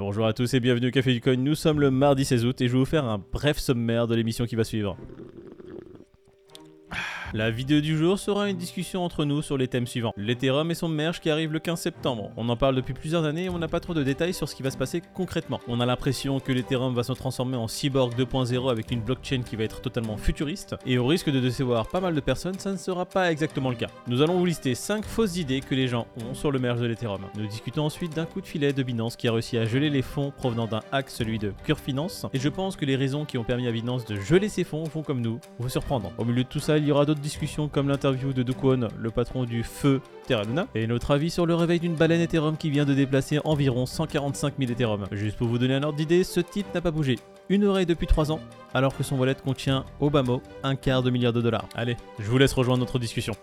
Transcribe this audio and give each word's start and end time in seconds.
Bonjour 0.00 0.24
à 0.24 0.32
tous 0.32 0.54
et 0.54 0.60
bienvenue 0.60 0.88
au 0.88 0.90
Café 0.90 1.12
du 1.12 1.20
Coin. 1.20 1.36
Nous 1.36 1.54
sommes 1.54 1.78
le 1.78 1.90
mardi 1.90 2.24
16 2.24 2.46
août 2.46 2.58
et 2.62 2.68
je 2.68 2.72
vais 2.72 2.78
vous 2.78 2.86
faire 2.86 3.04
un 3.04 3.22
bref 3.32 3.58
sommaire 3.58 4.06
de 4.06 4.14
l'émission 4.14 4.46
qui 4.46 4.56
va 4.56 4.64
suivre. 4.64 4.96
La 7.32 7.48
vidéo 7.52 7.80
du 7.80 7.96
jour 7.96 8.18
sera 8.18 8.50
une 8.50 8.56
discussion 8.56 9.04
entre 9.04 9.24
nous 9.24 9.40
sur 9.40 9.56
les 9.56 9.68
thèmes 9.68 9.86
suivants. 9.86 10.12
L'Ethereum 10.16 10.68
et 10.72 10.74
son 10.74 10.88
merge 10.88 11.20
qui 11.20 11.30
arrive 11.30 11.52
le 11.52 11.60
15 11.60 11.80
septembre. 11.80 12.32
On 12.36 12.48
en 12.48 12.56
parle 12.56 12.74
depuis 12.74 12.92
plusieurs 12.92 13.24
années 13.24 13.44
et 13.44 13.48
on 13.48 13.58
n'a 13.58 13.68
pas 13.68 13.78
trop 13.78 13.94
de 13.94 14.02
détails 14.02 14.34
sur 14.34 14.48
ce 14.48 14.56
qui 14.56 14.64
va 14.64 14.72
se 14.72 14.76
passer 14.76 15.00
concrètement. 15.14 15.60
On 15.68 15.78
a 15.78 15.86
l'impression 15.86 16.40
que 16.40 16.50
l'Ethereum 16.50 16.92
va 16.92 17.04
se 17.04 17.12
transformer 17.12 17.56
en 17.56 17.68
cyborg 17.68 18.18
2.0 18.18 18.68
avec 18.68 18.90
une 18.90 19.00
blockchain 19.00 19.42
qui 19.42 19.54
va 19.54 19.62
être 19.62 19.80
totalement 19.80 20.16
futuriste. 20.16 20.74
Et 20.86 20.98
au 20.98 21.06
risque 21.06 21.30
de 21.30 21.38
décevoir 21.38 21.86
pas 21.86 22.00
mal 22.00 22.16
de 22.16 22.20
personnes, 22.20 22.58
ça 22.58 22.72
ne 22.72 22.76
sera 22.76 23.06
pas 23.06 23.30
exactement 23.30 23.70
le 23.70 23.76
cas. 23.76 23.86
Nous 24.08 24.22
allons 24.22 24.36
vous 24.36 24.46
lister 24.46 24.74
5 24.74 25.04
fausses 25.04 25.36
idées 25.36 25.60
que 25.60 25.76
les 25.76 25.86
gens 25.86 26.08
ont 26.26 26.34
sur 26.34 26.50
le 26.50 26.58
merge 26.58 26.80
de 26.80 26.86
l'Ethereum. 26.86 27.20
Nous 27.36 27.46
discutons 27.46 27.84
ensuite 27.84 28.16
d'un 28.16 28.26
coup 28.26 28.40
de 28.40 28.46
filet 28.46 28.72
de 28.72 28.82
Binance 28.82 29.14
qui 29.14 29.28
a 29.28 29.32
réussi 29.32 29.56
à 29.56 29.66
geler 29.66 29.90
les 29.90 30.02
fonds 30.02 30.32
provenant 30.36 30.66
d'un 30.66 30.80
hack, 30.90 31.08
celui 31.08 31.38
de 31.38 31.52
Cure 31.62 31.78
Finance. 31.78 32.26
Et 32.32 32.40
je 32.40 32.48
pense 32.48 32.74
que 32.74 32.84
les 32.84 32.96
raisons 32.96 33.24
qui 33.24 33.38
ont 33.38 33.44
permis 33.44 33.68
à 33.68 33.72
Binance 33.72 34.04
de 34.04 34.16
geler 34.16 34.48
ses 34.48 34.64
fonds 34.64 34.82
vont 34.82 35.04
comme 35.04 35.20
nous 35.20 35.38
vous 35.60 35.68
surprendre. 35.68 36.10
Au 36.18 36.24
milieu 36.24 36.42
de 36.42 36.48
tout 36.48 36.58
ça, 36.58 36.76
il 36.76 36.84
y 36.84 36.90
aura 36.90 37.06
d'autres 37.06 37.19
discussions 37.20 37.68
comme 37.68 37.88
l'interview 37.88 38.32
de 38.32 38.42
Dukwon, 38.42 38.88
le 38.98 39.10
patron 39.10 39.44
du 39.44 39.62
feu 39.62 40.00
Terra 40.26 40.42
Luna, 40.42 40.66
et 40.74 40.86
notre 40.86 41.12
avis 41.12 41.30
sur 41.30 41.46
le 41.46 41.54
réveil 41.54 41.80
d'une 41.80 41.94
baleine 41.94 42.20
Ethereum 42.20 42.56
qui 42.56 42.70
vient 42.70 42.84
de 42.84 42.94
déplacer 42.94 43.38
environ 43.44 43.86
145 43.86 44.54
000 44.58 44.72
Ethereum. 44.72 45.06
Juste 45.12 45.36
pour 45.36 45.48
vous 45.48 45.58
donner 45.58 45.74
un 45.74 45.82
ordre 45.82 45.96
d'idée, 45.96 46.24
ce 46.24 46.40
type 46.40 46.66
n'a 46.74 46.80
pas 46.80 46.90
bougé 46.90 47.16
une 47.50 47.64
oreille 47.64 47.86
depuis 47.86 48.06
3 48.06 48.32
ans, 48.32 48.40
alors 48.74 48.96
que 48.96 49.02
son 49.02 49.18
wallet 49.18 49.34
contient 49.34 49.84
au 49.98 50.08
bas 50.08 50.22
mot 50.22 50.40
un 50.62 50.76
quart 50.76 51.02
de 51.02 51.10
milliard 51.10 51.32
de 51.32 51.40
dollars. 51.40 51.68
Allez, 51.74 51.96
je 52.18 52.30
vous 52.30 52.38
laisse 52.38 52.52
rejoindre 52.52 52.80
notre 52.80 52.98
discussion. 52.98 53.34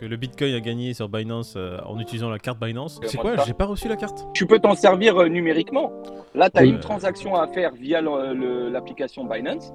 Que 0.00 0.06
le 0.06 0.16
Bitcoin 0.16 0.52
a 0.54 0.60
gagné 0.60 0.92
sur 0.92 1.08
Binance 1.08 1.54
euh, 1.56 1.78
en 1.86 2.00
utilisant 2.00 2.28
la 2.28 2.40
carte 2.40 2.58
Binance. 2.58 3.00
C'est 3.06 3.16
quoi 3.16 3.36
J'ai 3.46 3.54
pas 3.54 3.64
reçu 3.64 3.88
la 3.88 3.96
carte? 3.96 4.26
Tu 4.34 4.44
peux 4.44 4.58
t'en 4.58 4.74
servir 4.74 5.16
euh, 5.16 5.28
numériquement. 5.28 5.92
Là, 6.34 6.50
tu 6.50 6.58
as 6.58 6.64
une 6.64 6.80
transaction 6.80 7.36
à 7.36 7.46
faire 7.46 7.72
via 7.74 8.02
l'application 8.02 9.24
Binance. 9.24 9.72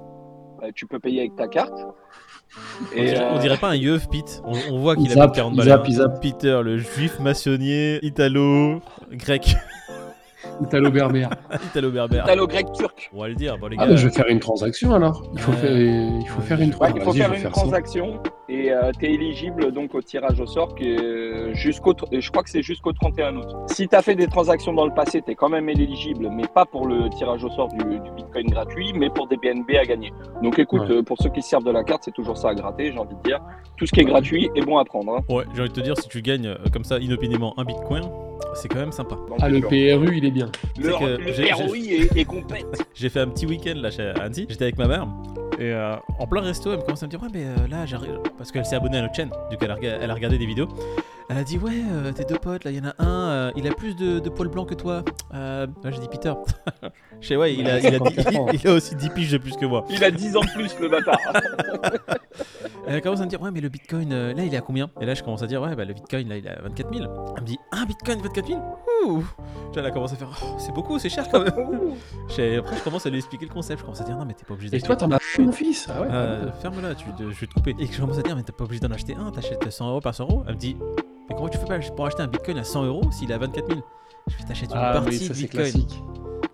Euh, 0.62 0.70
tu 0.74 0.86
peux 0.86 0.98
payer 0.98 1.20
avec 1.20 1.36
ta 1.36 1.48
carte. 1.48 1.72
on, 2.94 2.98
euh, 2.98 3.38
dirait 3.38 3.56
pas 3.56 3.68
un 3.68 3.74
yeuf, 3.76 4.08
Pete. 4.08 4.42
On, 4.44 4.52
on 4.72 4.78
voit 4.78 4.96
qu'il 4.96 5.10
a 5.12 5.14
Zap, 5.14 5.32
plus 5.32 5.32
de 5.32 5.36
40 5.36 5.54
il 5.56 5.96
balles. 5.98 6.20
Peter, 6.20 6.60
le 6.64 6.78
juif 6.78 7.18
maçonnier, 7.20 7.98
italo, 8.04 8.80
grec, 9.12 9.54
Italo 10.62 10.90
berbère. 10.90 11.30
italo-berbère. 11.70 12.24
T'as 12.26 12.34
le 12.34 12.46
grec 12.46 12.66
turc. 12.74 13.10
On 13.14 13.20
va 13.22 13.28
le 13.28 13.34
dire, 13.34 13.56
bon 13.58 13.68
les 13.68 13.76
Ah 13.78 13.84
gars. 13.84 13.90
bah, 13.92 13.96
je 13.96 14.08
vais 14.08 14.12
faire 14.14 14.26
une 14.28 14.40
transaction 14.40 14.94
alors. 14.94 15.22
Il 15.32 15.40
faut 15.40 15.52
Ouais. 15.52 15.56
faire, 15.58 15.76
il 15.78 16.24
faut 16.28 16.40
Ouais, 16.40 16.46
faire 16.46 16.60
une 16.60 16.74
Ouais, 16.74 16.92
il 16.94 17.02
faut 17.02 17.12
faire 17.12 17.32
une 17.32 17.50
transaction 17.50 18.22
et 18.66 18.72
tu 18.98 19.06
es 19.06 19.14
éligible 19.14 19.72
donc 19.72 19.94
au 19.94 20.02
tirage 20.02 20.40
au 20.40 20.46
sort 20.46 20.74
qui 20.74 20.88
est 20.88 21.54
jusqu'au 21.54 21.94
je 22.12 22.30
crois 22.30 22.42
que 22.42 22.50
c'est 22.50 22.62
jusqu'au 22.62 22.92
31 22.92 23.36
août. 23.36 23.46
Si 23.68 23.88
tu 23.88 23.94
as 23.96 24.02
fait 24.02 24.14
des 24.14 24.26
transactions 24.26 24.72
dans 24.72 24.86
le 24.86 24.94
passé, 24.94 25.22
tu 25.22 25.30
es 25.32 25.34
quand 25.34 25.48
même 25.48 25.68
éligible, 25.68 26.28
mais 26.32 26.44
pas 26.54 26.64
pour 26.66 26.86
le 26.86 27.08
tirage 27.10 27.44
au 27.44 27.50
sort 27.50 27.68
du, 27.68 27.78
du 27.78 28.10
Bitcoin 28.16 28.46
gratuit, 28.48 28.92
mais 28.94 29.10
pour 29.10 29.26
des 29.28 29.36
BNB 29.36 29.70
à 29.80 29.84
gagner. 29.84 30.12
Donc 30.42 30.58
écoute, 30.58 30.82
Ouais. 30.82 30.96
euh, 30.96 31.02
pour 31.02 31.16
ceux 31.20 31.30
qui 31.30 31.42
se 31.42 31.48
servent 31.50 31.64
de 31.64 31.70
la 31.70 31.84
carte, 31.84 32.02
c'est 32.04 32.14
toujours 32.14 32.36
ça 32.38 32.48
à 32.50 32.54
gratter, 32.54 32.92
j'ai 32.92 32.98
envie 32.98 33.14
de 33.16 33.22
dire. 33.22 33.40
Tout 33.76 33.86
ce 33.86 33.92
qui 33.92 34.00
est 34.00 34.04
gratuit 34.04 34.50
est 34.54 34.62
bon 34.62 34.78
à 34.78 34.84
prendre. 34.84 35.14
hein. 35.16 35.20
Ouais, 35.28 35.44
j'ai 35.54 35.60
envie 35.62 35.70
de 35.70 35.74
te 35.74 35.80
dire, 35.80 35.96
si 35.96 36.08
tu 36.08 36.22
gagnes 36.22 36.46
euh, 36.48 36.56
comme 36.72 36.84
ça 36.84 36.98
inopinément 36.98 37.54
un 37.58 37.64
bitcoin, 37.64 38.02
c'est 38.54 38.68
quand 38.68 38.78
même 38.80 38.92
sympa. 38.92 39.16
Ah, 39.40 39.48
le. 39.48 39.60
PRU, 39.60 40.16
il 40.16 40.24
est 40.24 40.30
bien. 40.30 40.50
Le, 40.78 40.90
que 40.90 41.40
le 41.40 41.54
ROI 41.54 41.76
est, 41.76 42.16
est. 42.20 42.26
J'ai 42.94 43.08
fait 43.08 43.20
un 43.20 43.28
petit 43.28 43.46
week-end 43.46 43.74
là 43.76 43.90
chez 43.90 44.12
Annecy, 44.20 44.46
j'étais 44.48 44.64
avec 44.64 44.78
ma 44.78 44.86
mère. 44.88 45.06
Et 45.60 45.72
euh, 45.74 45.94
en 46.18 46.26
plein 46.26 46.40
resto, 46.40 46.72
elle 46.72 46.78
me 46.78 46.82
commence 46.82 47.02
à 47.02 47.06
me 47.06 47.10
dire 47.10 47.20
Ouais, 47.22 47.28
mais 47.32 47.44
euh, 47.44 47.68
là, 47.68 47.84
j'arrive. 47.84 48.18
Parce 48.38 48.50
qu'elle 48.50 48.64
s'est 48.64 48.76
abonnée 48.76 48.96
à 48.98 49.02
notre 49.02 49.14
chaîne, 49.14 49.30
du 49.50 49.58
coup, 49.58 49.64
elle 49.66 49.70
a, 49.72 49.76
elle 49.82 50.10
a 50.10 50.14
regardé 50.14 50.38
des 50.38 50.46
vidéos. 50.46 50.68
Elle 51.28 51.36
a 51.36 51.44
dit 51.44 51.58
Ouais, 51.58 51.82
euh, 51.92 52.12
tes 52.12 52.24
deux 52.24 52.38
potes, 52.38 52.64
là, 52.64 52.70
il 52.70 52.78
y 52.78 52.80
en 52.80 52.90
a 52.90 52.94
un, 53.04 53.52
il 53.56 53.66
a 53.68 53.70
plus 53.74 53.94
de, 53.94 54.20
de 54.20 54.28
poils 54.30 54.48
blancs 54.48 54.68
que 54.68 54.74
toi. 54.74 55.04
Euh, 55.34 55.66
là, 55.84 55.90
j'ai 55.90 55.98
dit 56.00 56.08
Peter. 56.10 56.32
Je 57.20 57.28
sais, 57.28 57.36
ouais, 57.36 57.54
il 57.54 57.68
a, 57.68 57.78
il, 57.78 57.86
a, 57.94 57.98
il- 58.52 58.60
il 58.62 58.68
a 58.68 58.72
aussi 58.72 58.96
10 58.96 59.10
piges 59.10 59.32
de 59.32 59.36
plus 59.38 59.54
que 59.56 59.66
moi. 59.66 59.84
Il 59.90 60.02
a 60.02 60.10
10 60.10 60.34
ans 60.36 60.40
de 60.40 60.50
plus, 60.50 60.74
le 60.80 60.88
bâtard. 60.88 61.18
Elle 62.86 63.02
commence 63.02 63.20
à 63.20 63.24
me 63.24 63.28
dire 63.28 63.42
Ouais, 63.42 63.50
mais 63.52 63.60
le 63.60 63.68
bitcoin, 63.68 64.08
là, 64.32 64.42
il 64.42 64.52
est 64.52 64.56
à 64.56 64.62
combien? 64.62 64.90
Et 65.00 65.04
là, 65.06 65.12
je 65.14 65.22
commence 65.22 65.42
à 65.42 65.46
dire 65.46 65.60
Ouais, 65.60 65.76
bah, 65.76 65.84
le 65.84 65.92
bitcoin, 65.92 66.26
là, 66.28 66.36
il 66.38 66.46
est 66.46 66.50
à 66.50 66.62
24 66.62 66.94
000. 66.94 67.04
Elle 67.36 67.42
me 67.42 67.46
dit 67.46 67.58
Un 67.80 67.86
bitcoin, 67.86 68.20
24 68.20 68.46
000 68.46 68.60
Ouh 69.06 69.20
Là, 69.20 69.24
elle 69.76 69.86
a 69.86 69.90
commencé 69.90 70.14
à 70.14 70.16
faire 70.18 70.28
Oh, 70.42 70.56
C'est 70.58 70.72
beaucoup, 70.74 70.98
c'est 70.98 71.08
cher 71.08 71.26
quand 71.30 71.40
même. 71.40 71.52
Après, 72.28 72.76
je 72.76 72.82
commence 72.84 73.06
à 73.06 73.10
lui 73.10 73.18
expliquer 73.18 73.46
le 73.46 73.52
concept. 73.52 73.78
Je 73.80 73.84
commence 73.84 74.00
à 74.00 74.04
dire 74.04 74.16
Non, 74.16 74.24
mais 74.24 74.34
t'es 74.34 74.44
pas 74.44 74.54
obligé 74.54 74.76
Et 74.76 74.80
toi, 74.80 74.96
t'en 74.96 75.10
as 75.12 75.18
fait 75.18 75.42
mon 75.42 75.52
fils 75.52 75.88
Ah 75.88 76.00
ouais 76.02 76.08
Euh, 76.10 76.52
Ferme-la, 76.60 76.94
tu, 76.94 77.06
de- 77.18 77.30
je 77.30 77.40
vais 77.40 77.46
te 77.46 77.54
couper. 77.54 77.74
Et 77.78 77.86
je 77.86 78.00
commence 78.00 78.18
à 78.18 78.22
dire, 78.22 78.36
mais 78.36 78.42
t'es 78.42 78.52
pas 78.52 78.64
obligé 78.64 78.80
d'en 78.80 78.90
acheter 78.92 79.14
un, 79.14 79.30
t'achètes 79.30 79.70
100 79.70 79.88
euros 79.90 80.00
par 80.00 80.14
100 80.14 80.24
euros. 80.24 80.42
Elle 80.46 80.54
me 80.54 80.58
dit, 80.58 80.76
mais 81.28 81.34
comment 81.36 81.48
tu 81.48 81.56
fais 81.58 81.64
pas 81.64 81.78
pour 81.96 82.06
acheter 82.06 82.22
un 82.22 82.26
bitcoin 82.26 82.58
à 82.58 82.64
100 82.64 82.84
euros 82.84 83.02
s'il 83.12 83.30
est 83.30 83.34
à 83.34 83.38
24 83.38 83.66
000 83.68 83.80
Je 84.28 84.34
fais, 84.36 84.44
t'achètes 84.44 84.70
une 84.72 84.76
Ah 84.76 84.98
oui, 84.98 85.04
partie 85.04 85.18
ça 85.26 85.32
de 85.34 85.38
bitcoin. 85.38 85.62
classique. 85.62 86.02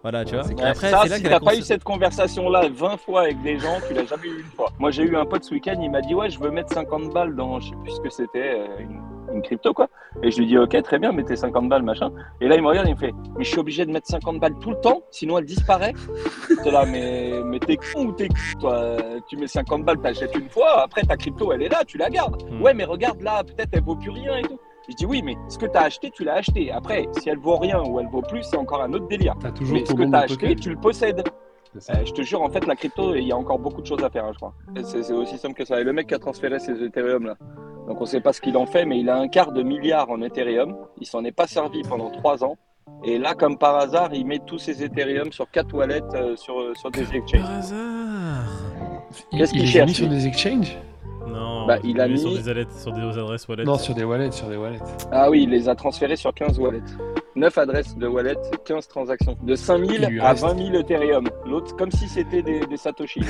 Voilà, 0.03 0.25
tu 0.25 0.37
vois. 0.37 0.45
Après, 0.65 0.91
ça, 0.91 1.01
c'est 1.03 1.09
là 1.09 1.17
si 1.17 1.23
t'as 1.25 1.41
pas 1.41 1.57
eu 1.57 1.63
cette 1.63 1.83
conversation-là 1.83 2.69
20 2.73 2.97
fois 2.99 3.23
avec 3.23 3.43
des 3.43 3.59
gens, 3.59 3.79
tu 3.89 3.95
l'as 3.95 4.05
jamais 4.05 4.29
eu 4.29 4.39
une 4.41 4.51
fois. 4.55 4.71
Moi, 4.79 4.93
j'ai 4.93 5.03
eu 5.03 5.17
un 5.17 5.25
pote 5.25 5.43
ce 5.43 5.53
week-end, 5.53 5.75
il 5.83 5.91
m'a 5.91 6.01
dit 6.01 6.15
Ouais, 6.15 6.31
je 6.31 6.39
veux 6.39 6.51
mettre 6.53 6.73
50 6.73 7.13
balles 7.13 7.35
dans, 7.35 7.59
je 7.59 7.71
sais 7.71 7.77
plus 7.83 7.91
ce 7.91 8.01
que 8.01 8.11
c'était, 8.11 8.55
euh, 8.61 8.79
une, 8.79 9.01
une 9.37 9.43
crypto, 9.43 9.73
quoi. 9.73 9.89
Et 10.23 10.31
je 10.31 10.39
lui 10.39 10.47
dis 10.47 10.59
Ok, 10.59 10.81
très 10.83 10.99
bien, 10.99 11.13
mettez 11.13 11.37
50 11.37 11.69
balles, 11.69 11.83
machin. 11.83 12.11
Et 12.41 12.49
là, 12.49 12.57
il 12.57 12.63
me 12.63 12.69
regarde, 12.69 12.89
il 12.89 12.95
me 12.95 12.99
fait 12.99 13.15
Mais 13.37 13.45
je 13.45 13.51
suis 13.51 13.59
obligé 13.59 13.87
de 13.87 13.93
mettre 13.93 14.09
50 14.09 14.41
balles 14.41 14.59
tout 14.61 14.71
le 14.71 14.81
temps, 14.81 15.03
sinon 15.11 15.39
elle 15.39 15.45
disparaît. 15.45 15.93
T'es 16.63 16.71
là, 16.71 16.85
mais, 16.87 17.33
mais 17.45 17.59
t'es 17.59 17.77
con 17.77 18.07
ou 18.07 18.13
t'es 18.13 18.29
con, 18.29 18.61
toi? 18.61 18.97
Tu 19.29 19.37
mets 19.37 19.47
50 19.47 19.85
balles, 19.85 20.01
t'achètes 20.01 20.35
une 20.37 20.49
fois, 20.49 20.83
après 20.83 21.03
ta 21.03 21.17
crypto, 21.17 21.53
elle 21.53 21.63
est 21.63 21.69
là, 21.69 21.85
tu 21.87 21.99
la 21.99 22.11
gardes. 22.11 22.43
Hmm. 22.51 22.63
Ouais, 22.63 22.75
mais 22.75 22.85
regarde 22.85 23.21
là, 23.23 23.45
peut-être 23.45 23.71
elle 23.73 23.83
vaut 23.83 23.97
plus 23.97 24.11
rien 24.11 24.37
et 24.39 24.43
tout. 24.43 24.59
Je 24.89 24.95
dis 24.95 25.07
Oui, 25.07 25.23
mais 25.23 25.37
ce 25.49 25.59
que 25.59 25.67
t'as 25.67 25.83
acheté, 25.83 26.11
tu 26.11 26.25
l'as 26.25 26.35
acheté. 26.35 26.71
Après, 26.71 27.07
si 27.19 27.29
elle 27.29 27.39
vaut 27.39 27.57
rien 27.57 27.83
ou 27.83 27.99
elle 28.01 28.09
vaut 28.09 28.23
plus, 28.23 28.43
c'est 28.43 28.57
encore 28.57 28.83
un 28.83 28.93
autre 28.93 29.09
délire. 29.09 29.35
T'as 29.41 29.51
toujours 29.51 29.75
Mais 29.75 29.85
ce 29.85 29.93
que 29.93 30.03
de 30.03 30.15
acheté, 30.15 30.55
tu 30.55 30.71
le 30.71 30.77
possèdes. 30.77 31.25
C'est. 31.79 31.93
Euh, 31.93 32.05
je 32.05 32.13
te 32.13 32.23
jure, 32.23 32.41
en 32.41 32.49
fait, 32.49 32.67
la 32.67 32.77
crypto, 32.77 33.15
il 33.15 33.25
y 33.27 33.33
a 33.33 33.37
encore 33.37 33.59
beaucoup 33.59 33.83
de 33.83 33.87
choses 33.87 34.03
à 34.03 34.09
faire, 34.09 34.25
hein, 34.25 34.31
je 34.33 34.39
crois. 34.39 34.55
C'est 34.83 35.03
c'est 35.03 35.13
aussi 35.13 35.37
simple 35.37 35.55
que 35.55 35.65
ça. 35.65 35.81
Et 35.81 35.85
le 35.85 35.93
mec 35.93 36.07
qui 36.07 36.15
a 36.15 36.19
transféré 36.19 36.59
ses 36.59 36.83
Ethereum, 36.83 37.27
là, 37.27 37.37
donc 37.87 38.01
on 38.01 38.07
sait 38.07 38.21
pas 38.21 38.33
ce 38.33 38.41
qu'il 38.41 38.57
en 38.57 38.67
fait, 38.67 38.85
mais 38.85 38.99
il 39.01 39.09
a 39.09 39.17
un 39.19 39.29
quart 39.29 39.53
de 39.53 39.63
milliard 39.63 40.11
en 40.11 40.21
Ethereum. 40.23 40.77
Il 41.01 41.07
s'en 41.07 41.25
est 41.25 41.33
pas 41.33 41.47
servi 41.47 41.83
pendant 41.83 42.11
trois 42.11 42.43
ans. 42.45 42.57
Et 43.05 43.19
là, 43.19 43.35
comme 43.35 43.59
par 43.59 43.77
hasard, 43.77 44.15
il 44.15 44.27
met 44.27 44.39
tous 44.47 44.59
ses 44.59 44.83
Ethereum 44.85 45.33
sur 45.33 45.51
quatre 45.51 45.75
wallets 45.75 46.01
euh, 46.15 46.37
sur, 46.37 46.61
euh, 46.61 46.73
sur 46.75 46.91
des 46.91 47.03
exchanges. 47.15 47.43
Par 47.43 47.51
hasard 47.59 48.45
Il, 49.33 49.39
Qu'est-ce 49.39 49.53
qu'il 49.53 49.61
il 49.63 49.65
les 49.65 49.69
a 49.71 49.73
cherche, 49.73 49.89
mis 49.89 49.95
sur 49.95 50.09
des 50.09 50.27
exchanges? 50.27 50.79
Non, 51.29 51.67
Bah, 51.67 51.79
il 51.83 52.01
a 52.01 52.07
mis 52.07 52.19
sur 52.19 52.31
des, 52.31 52.49
adresses, 52.49 52.83
sur 52.83 52.93
des 52.93 53.01
adresses 53.19 53.49
wallet. 53.49 53.65
Non, 53.65 53.77
sur 53.77 53.95
des 53.95 54.05
wallets, 54.05 54.31
sur 54.31 54.49
des 54.49 54.57
wallets. 54.57 54.79
Ah 55.11 55.29
oui, 55.31 55.43
il 55.43 55.51
les 55.51 55.69
a 55.69 55.75
transférés 55.75 56.15
sur 56.17 56.33
15 56.33 56.59
wallets. 56.61 56.81
9 57.35 57.59
adresses 57.59 57.97
de 57.97 58.07
wallets, 58.07 58.37
15 58.65 58.87
transactions. 58.89 59.37
De 59.43 59.55
5000 59.57 60.01
Il 60.05 60.09
lui 60.09 60.21
à 60.21 60.31
reste. 60.31 60.45
20 60.45 60.57
000 60.71 60.75
Ethereum. 60.81 61.29
L'autre, 61.45 61.75
comme 61.77 61.91
si 61.91 62.09
c'était 62.09 62.43
des, 62.43 62.61
des 62.61 62.77
Satoshi. 62.77 63.21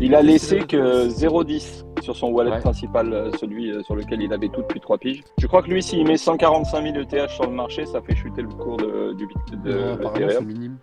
Il 0.00 0.14
a 0.14 0.22
laissé 0.22 0.58
la- 0.60 0.64
que 0.66 1.08
0,10 1.08 1.84
sur 2.02 2.16
son 2.16 2.28
wallet 2.28 2.50
Ouais. 2.50 2.60
principal, 2.60 3.12
euh, 3.12 3.30
celui 3.38 3.70
euh, 3.70 3.82
sur 3.82 3.94
lequel 3.96 4.20
il 4.22 4.32
avait 4.32 4.48
tout 4.48 4.62
depuis 4.62 4.80
3 4.80 4.98
piges. 4.98 5.22
Je 5.38 5.46
crois 5.46 5.62
que 5.62 5.68
lui, 5.70 5.82
s'il 5.82 6.06
met 6.06 6.16
145 6.16 6.82
000 6.82 6.96
ETH 6.98 7.30
sur 7.30 7.44
le 7.46 7.52
marché, 7.52 7.86
ça 7.86 8.00
fait 8.02 8.14
chuter 8.14 8.42
le 8.42 8.48
cours 8.48 8.76
de, 8.76 9.14
du 9.14 9.26
bit 9.26 9.62
de 9.62 9.72
Non, 9.72 9.92
apparemment, 9.94 10.14
c'est 10.16 10.22
Ethereum. 10.24 10.44
minime. 10.46 10.76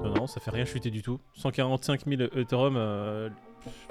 Non, 0.00 0.10
non, 0.14 0.26
ça 0.26 0.40
fait 0.40 0.50
rien 0.50 0.64
chuter 0.64 0.90
du 0.90 1.02
tout. 1.02 1.18
145 1.34 2.00
000 2.06 2.22
Ethereum 2.36 2.76
euh, 2.76 3.28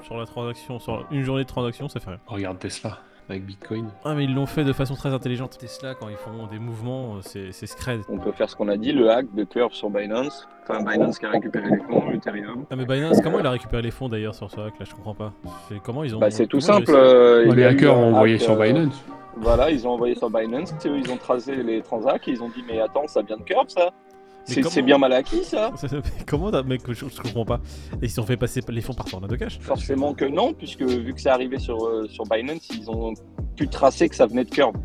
sur 0.03 0.17
la 0.17 0.25
transaction, 0.25 0.79
sur 0.79 1.05
une 1.11 1.22
journée 1.23 1.44
de 1.44 1.47
transaction, 1.50 1.88
ça 1.89 2.00
fait 2.00 2.09
rien. 2.11 2.19
Regarde 2.28 2.59
Tesla 2.59 3.00
avec 3.30 3.46
Bitcoin. 3.46 3.88
Ah, 4.03 4.13
mais 4.13 4.25
ils 4.25 4.34
l'ont 4.34 4.46
fait 4.46 4.63
de 4.63 4.74
façon 4.74 4.94
très 4.96 5.13
intelligente. 5.13 5.58
Tesla, 5.58 5.96
quand 5.96 6.09
ils 6.09 6.16
font 6.18 6.47
des 6.52 6.59
mouvements, 6.59 7.16
euh, 7.16 7.19
c'est 7.52 7.66
scred. 7.66 8.02
On 8.09 8.18
peut 8.19 8.31
faire 8.31 8.50
ce 8.50 8.56
qu'on 8.56 8.68
a 8.69 8.78
dit, 8.78 8.91
le 8.91 9.09
hack 9.09 9.25
de 9.34 9.44
Curve 9.44 9.74
sur 9.74 9.90
Binance. 9.90 10.47
Enfin, 10.68 10.84
Binance 10.84 11.19
qui 11.19 11.25
a 11.25 11.30
récupéré 11.30 11.69
les 11.69 11.78
fonds, 11.80 12.12
Ethereum. 12.12 12.66
Ah 12.72 12.75
mais 12.75 12.85
Binance, 12.85 13.22
comment 13.22 13.40
il 13.40 13.46
a 13.46 13.52
récupéré 13.52 13.81
les 13.81 13.91
fonds 13.91 14.09
d'ailleurs 14.09 14.35
sur 14.35 14.50
ce 14.50 14.59
hack 14.59 14.80
là? 14.80 14.85
Je 14.88 14.94
comprends 14.96 15.16
pas. 15.16 15.34
C'est- 15.68 15.80
Comment 15.84 16.03
ils 16.03 16.16
ont 16.16 16.19
Bah, 16.19 16.30
c'est 16.31 16.47
tout 16.47 16.59
simple. 16.59 16.85
euh, 16.90 17.46
il 17.47 17.53
les 17.56 17.64
hackers 17.66 17.96
ont 17.97 18.14
envoyé 18.14 18.35
hack, 18.35 18.41
sur 18.41 18.53
euh, 18.59 18.64
Binance. 18.66 19.03
Voilà, 19.38 19.69
ils 19.69 19.85
ont 19.85 19.91
envoyé 19.91 20.16
sur 20.16 20.30
Binance, 20.30 20.74
ils 20.85 21.12
ont 21.12 21.18
tracé 21.18 21.56
les 21.58 21.81
transacts, 21.81 22.28
et 22.28 22.31
ils 22.31 22.41
ont 22.41 22.50
dit 22.50 22.64
mais 22.68 22.80
attends, 22.80 23.05
ça 23.08 23.22
vient 23.22 23.35
de 23.38 23.44
Curve 23.44 23.67
ça 23.67 23.90
C'est 24.46 24.62
comment- 24.62 24.86
bien 24.86 24.97
mal 24.97 25.14
acquis 25.14 25.44
ça 25.44 25.72
Comment 26.28 26.52
t'as- 26.52 26.64
mec, 26.64 26.82
je, 26.88 26.94
je 26.94 27.22
comprends 27.22 27.46
pas. 27.46 27.62
Et 28.02 28.06
ils 28.06 28.09
se 28.09 28.16
sont 28.16 28.26
fait 28.26 28.38
passer 28.38 28.62
les 28.70 28.82
fonds 28.82 28.94
par 28.94 29.06
tornade 29.08 29.30
de 29.30 29.36
cash 29.36 29.58
Forcément 29.59 30.14
que 30.14 30.26
non, 30.26 30.53
puisque 30.53 30.82
vu 30.84 31.14
que 31.14 31.20
c'est 31.22 31.30
arrivé 31.30 31.58
sur, 31.59 31.84
euh, 31.86 32.08
sur 32.09 32.24
Binance, 32.26 32.68
ils 32.80 32.90
ont 32.90 33.14
pu 33.56 33.68
tracer 33.68 34.08
que 34.09 34.16
ça 34.16 34.26
venait 34.26 34.44
de 34.46 34.50
Curve. 34.52 34.76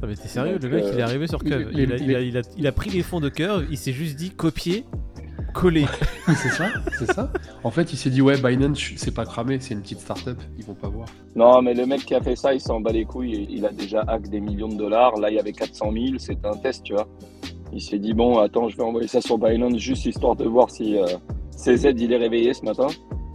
Ah 0.00 0.06
mais 0.06 0.14
t'es 0.14 0.28
sérieux, 0.28 0.58
Donc, 0.58 0.62
le 0.70 0.76
mec 0.76 0.84
euh, 0.84 0.90
il 0.94 0.98
est 1.00 1.02
arrivé 1.02 1.26
sur 1.26 1.42
Curve. 1.42 1.70
les- 1.72 1.82
Il 1.84 1.92
a, 1.92 1.96
les- 1.96 2.04
il, 2.04 2.14
a, 2.16 2.20
il, 2.20 2.36
a, 2.38 2.42
il 2.56 2.66
a 2.66 2.72
pris 2.72 2.90
les 2.90 3.02
fonds 3.02 3.20
de 3.20 3.28
Curve, 3.28 3.66
il 3.70 3.76
s'est 3.76 3.92
juste 3.92 4.14
dit 4.16 4.30
copier, 4.30 4.84
coller. 5.54 5.86
c'est 6.26 6.50
ça, 6.50 6.68
c'est 6.98 7.10
ça. 7.12 7.32
En 7.64 7.70
fait, 7.72 7.92
il 7.92 7.96
s'est 7.96 8.10
dit 8.10 8.22
ouais, 8.22 8.36
Binance, 8.40 8.78
c'est 8.96 9.12
pas 9.14 9.24
cramé, 9.24 9.58
c'est 9.60 9.74
une 9.74 9.82
petite 9.82 9.98
start-up, 10.00 10.38
ils 10.56 10.64
vont 10.64 10.74
pas 10.74 10.88
voir. 10.88 11.08
Non, 11.34 11.60
mais 11.62 11.74
le 11.74 11.84
mec 11.86 12.04
qui 12.06 12.14
a 12.14 12.20
fait 12.22 12.36
ça, 12.36 12.54
il 12.54 12.60
s'en 12.60 12.80
bat 12.80 12.92
les 12.92 13.04
couilles. 13.04 13.48
Il 13.50 13.66
a 13.66 13.70
déjà 13.70 14.02
hack 14.06 14.28
des 14.28 14.38
millions 14.40 14.68
de 14.68 14.76
dollars. 14.76 15.16
Là, 15.16 15.30
il 15.30 15.34
y 15.34 15.40
avait 15.40 15.52
400 15.52 15.90
000. 15.92 16.18
C'était 16.18 16.46
un 16.46 16.56
test, 16.56 16.84
tu 16.84 16.92
vois. 16.92 17.08
Il 17.72 17.80
s'est 17.80 17.98
dit, 17.98 18.14
bon, 18.14 18.38
attends, 18.38 18.68
je 18.68 18.76
vais 18.76 18.82
envoyer 18.82 19.08
ça 19.08 19.20
sur 19.20 19.38
Binance 19.38 19.76
juste 19.76 20.06
histoire 20.06 20.36
de 20.36 20.44
voir 20.44 20.70
si 20.70 20.96
euh, 20.96 21.06
CZ 21.50 21.94
il 21.96 22.12
est 22.12 22.16
réveillé 22.16 22.54
ce 22.54 22.64
matin. 22.64 22.86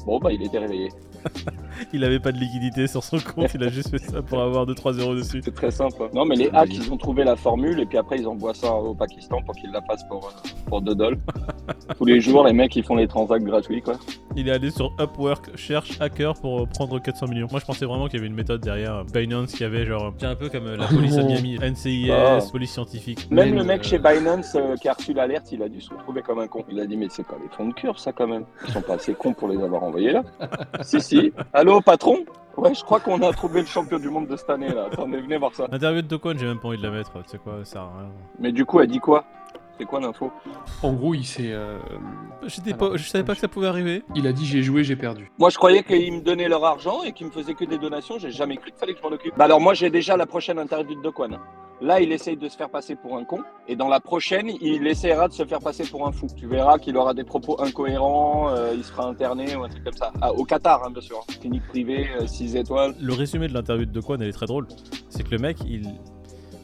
Bon, 0.06 0.20
bah, 0.20 0.32
il 0.32 0.44
était 0.44 0.60
réveillé. 0.60 0.90
Il 1.94 2.04
avait 2.04 2.20
pas 2.20 2.32
de 2.32 2.38
liquidité 2.38 2.88
sur 2.88 3.04
son 3.04 3.18
compte, 3.20 3.54
il 3.54 3.64
a 3.64 3.70
juste 3.70 3.90
fait 3.90 4.00
ça 4.00 4.22
pour 4.22 4.42
avoir 4.42 4.66
2-3 4.66 5.00
euros 5.00 5.16
dessus. 5.16 5.42
C'est 5.44 5.54
très 5.54 5.72
simple. 5.72 6.10
Non, 6.14 6.26
mais 6.26 6.36
les 6.36 6.50
hacks, 6.54 6.74
ils 6.74 6.92
ont 6.92 6.98
trouvé 6.98 7.24
la 7.24 7.36
formule 7.36 7.80
et 7.80 7.86
puis 7.86 7.98
après, 7.98 8.18
ils 8.18 8.28
envoient 8.28 8.54
ça 8.56 8.74
au 8.74 8.94
Pakistan 8.96 9.42
pour 9.46 9.56
qu'ils 9.56 9.72
la 9.72 9.82
fassent 9.84 10.04
pour, 10.08 10.26
euh, 10.28 10.50
pour 10.68 10.82
2 10.82 10.96
dollars. 10.96 11.20
Tous 11.98 12.06
les 12.06 12.20
jours, 12.20 12.44
les 12.46 12.54
mecs, 12.54 12.76
ils 12.76 12.84
font 12.84 12.96
les 12.96 13.08
transacts 13.08 13.44
gratuits, 13.46 13.82
quoi. 13.82 13.94
Il 14.36 14.48
est 14.48 14.52
allé 14.52 14.72
sur 14.72 14.92
Upwork, 15.00 15.56
cherche 15.56 16.02
hacker 16.02 16.34
pour 16.34 16.62
euh, 16.62 16.66
prendre 16.66 17.00
400 17.00 17.28
millions. 17.28 17.48
Moi 17.52 17.60
je 17.60 17.66
pensais 17.66 17.86
vraiment 17.86 18.08
qu'il 18.08 18.16
y 18.16 18.20
avait 18.20 18.28
une 18.28 18.34
méthode 18.36 18.62
derrière 18.62 19.06
Binance 19.06 19.52
qui 19.54 19.64
avait 19.64 19.86
genre. 19.86 20.12
C'est 20.18 20.26
un 20.26 20.36
peu 20.36 20.50
comme 20.50 20.66
euh, 20.66 20.76
la 20.76 20.88
police 20.88 21.16
à 21.18 21.22
non. 21.22 21.28
Miami, 21.28 21.60
NCIS, 21.60 22.10
Ah. 22.12 22.40
police 22.52 22.72
scientifique. 22.72 23.30
Même 23.30 23.50
Même, 23.50 23.58
le 23.60 23.64
mec 23.64 23.82
euh, 23.82 23.84
chez 23.84 24.00
Binance 24.00 24.56
euh, 24.56 24.76
qui 24.76 24.88
a 24.90 24.94
reçu 24.94 25.14
l'alerte, 25.14 25.52
il 25.52 25.62
a 25.62 25.70
dû 25.70 25.80
se 25.82 25.92
retrouver 25.94 26.24
comme 26.24 26.40
un 26.40 26.48
con. 26.48 26.66
Il 26.72 26.80
a 26.80 26.88
dit, 26.88 26.98
mais 26.98 27.08
c'est 27.12 27.26
pas 27.28 27.36
les 27.42 27.48
fonds 27.56 27.68
de 27.68 27.74
cure, 27.74 28.00
ça, 28.00 28.12
quand 28.12 28.26
même. 28.28 28.46
Ils 28.68 28.74
sont 28.74 28.82
pas 28.82 28.96
assez 28.96 29.14
cons 29.14 29.34
pour 29.34 29.50
les 29.50 29.62
avoir 29.62 29.84
envoyés 29.84 30.12
là. 30.14 30.24
si, 30.82 31.00
si. 31.00 31.32
Allô, 31.54 31.80
patron 31.84 32.26
Ouais, 32.56 32.74
je 32.76 32.84
crois 32.84 33.00
qu'on 33.00 33.20
a 33.24 33.34
trouvé 33.34 33.62
le 33.62 33.68
champion 33.68 33.98
du 33.98 34.10
monde 34.10 34.28
de 34.28 34.36
cette 34.36 34.50
année, 34.50 34.70
là. 34.70 34.86
Attendez, 34.92 35.20
venez 35.20 35.38
voir 35.38 35.56
ça. 35.56 35.66
L'interview 35.72 36.04
de 36.04 36.08
Tokon, 36.08 36.36
j'ai 36.38 36.46
même 36.46 36.60
pas 36.60 36.68
envie 36.68 36.78
de 36.78 36.84
la 36.84 36.92
mettre, 36.92 37.12
tu 37.24 37.30
sais 37.30 37.38
quoi, 37.40 37.60
ça 37.64 37.72
sert 37.72 37.82
à 37.82 37.98
rien. 37.98 38.10
Mais 38.40 38.52
du 38.52 38.64
coup, 38.64 38.80
elle 38.80 38.88
dit 38.90 39.00
quoi? 39.00 39.26
C'est 39.80 39.86
quoi 39.86 40.00
l'info? 40.00 40.32
En 40.84 40.94
gros, 40.94 41.14
il 41.16 41.26
s'est. 41.26 41.52
euh, 41.52 41.80
pas, 42.78 42.96
je 42.96 43.04
savais 43.04 43.24
pas 43.24 43.34
que 43.34 43.40
ça 43.40 43.48
pouvait 43.48 43.68
arriver. 43.68 44.04
Il 44.16 44.28
a 44.28 44.32
dit 44.34 44.46
j'ai 44.46 44.62
joué, 44.62 44.84
j'ai 44.84 44.96
perdu. 44.96 45.32
Moi, 45.40 45.50
je 45.50 45.58
croyais 45.58 45.84
qu'ils 45.84 46.14
me 46.14 46.22
donnaient 46.22 46.48
leur 46.48 46.64
argent 46.64 47.02
et 47.04 47.12
qu'ils 47.12 47.28
me 47.28 47.32
faisaient 47.32 47.56
que 47.56 47.66
des 47.66 47.78
donations. 47.80 48.20
J'ai 48.20 48.32
jamais 48.32 48.58
cru 48.58 48.70
qu'il 48.70 48.80
fallait 48.80 48.94
que 48.94 49.00
je 49.00 49.04
m'en 49.04 49.14
occupe. 49.14 49.34
Bah 49.36 49.46
alors, 49.46 49.60
moi, 49.60 49.74
j'ai 49.74 49.90
déjà 49.90 50.16
la 50.16 50.26
prochaine 50.28 50.60
interview 50.60 50.96
de 50.96 51.02
Dokwan. 51.02 51.40
Là, 51.82 52.00
il 52.00 52.12
essaye 52.12 52.38
de 52.38 52.48
se 52.48 52.56
faire 52.56 52.70
passer 52.70 52.96
pour 52.96 53.18
un 53.18 53.26
con. 53.26 53.40
Et 53.68 53.76
dans 53.76 53.90
la 53.90 54.00
prochaine, 54.00 54.52
il 54.62 54.86
essaiera 54.88 55.28
de 55.28 55.34
se 55.34 55.44
faire 55.44 55.60
passer 55.60 55.84
pour 55.90 56.08
un 56.08 56.12
fou. 56.12 56.28
Tu 56.38 56.46
verras 56.48 56.78
qu'il 56.78 56.96
aura 56.96 57.14
des 57.14 57.24
propos 57.26 57.60
incohérents, 57.62 58.50
euh, 58.52 58.74
il 58.76 58.84
sera 58.84 59.08
interné 59.08 59.56
ou 59.56 59.64
un 59.64 59.70
truc 59.70 59.84
comme 59.84 59.98
ça. 59.98 60.14
Ah, 60.22 60.32
au 60.32 60.46
Qatar, 60.46 60.84
hein, 60.86 60.92
bien 60.92 61.02
sûr. 61.02 61.26
Clinique 61.42 61.68
privée, 61.68 62.08
6 62.26 62.56
étoiles. 62.56 62.94
Le 63.02 63.14
résumé 63.14 63.48
de 63.48 63.54
l'interview 63.54 63.86
de 63.86 63.92
Dokwan, 63.92 64.22
elle 64.22 64.30
est 64.30 64.34
très 64.34 64.46
drôle. 64.46 64.68
C'est 65.10 65.24
que 65.24 65.32
le 65.32 65.40
mec, 65.40 65.58
il. 65.68 65.90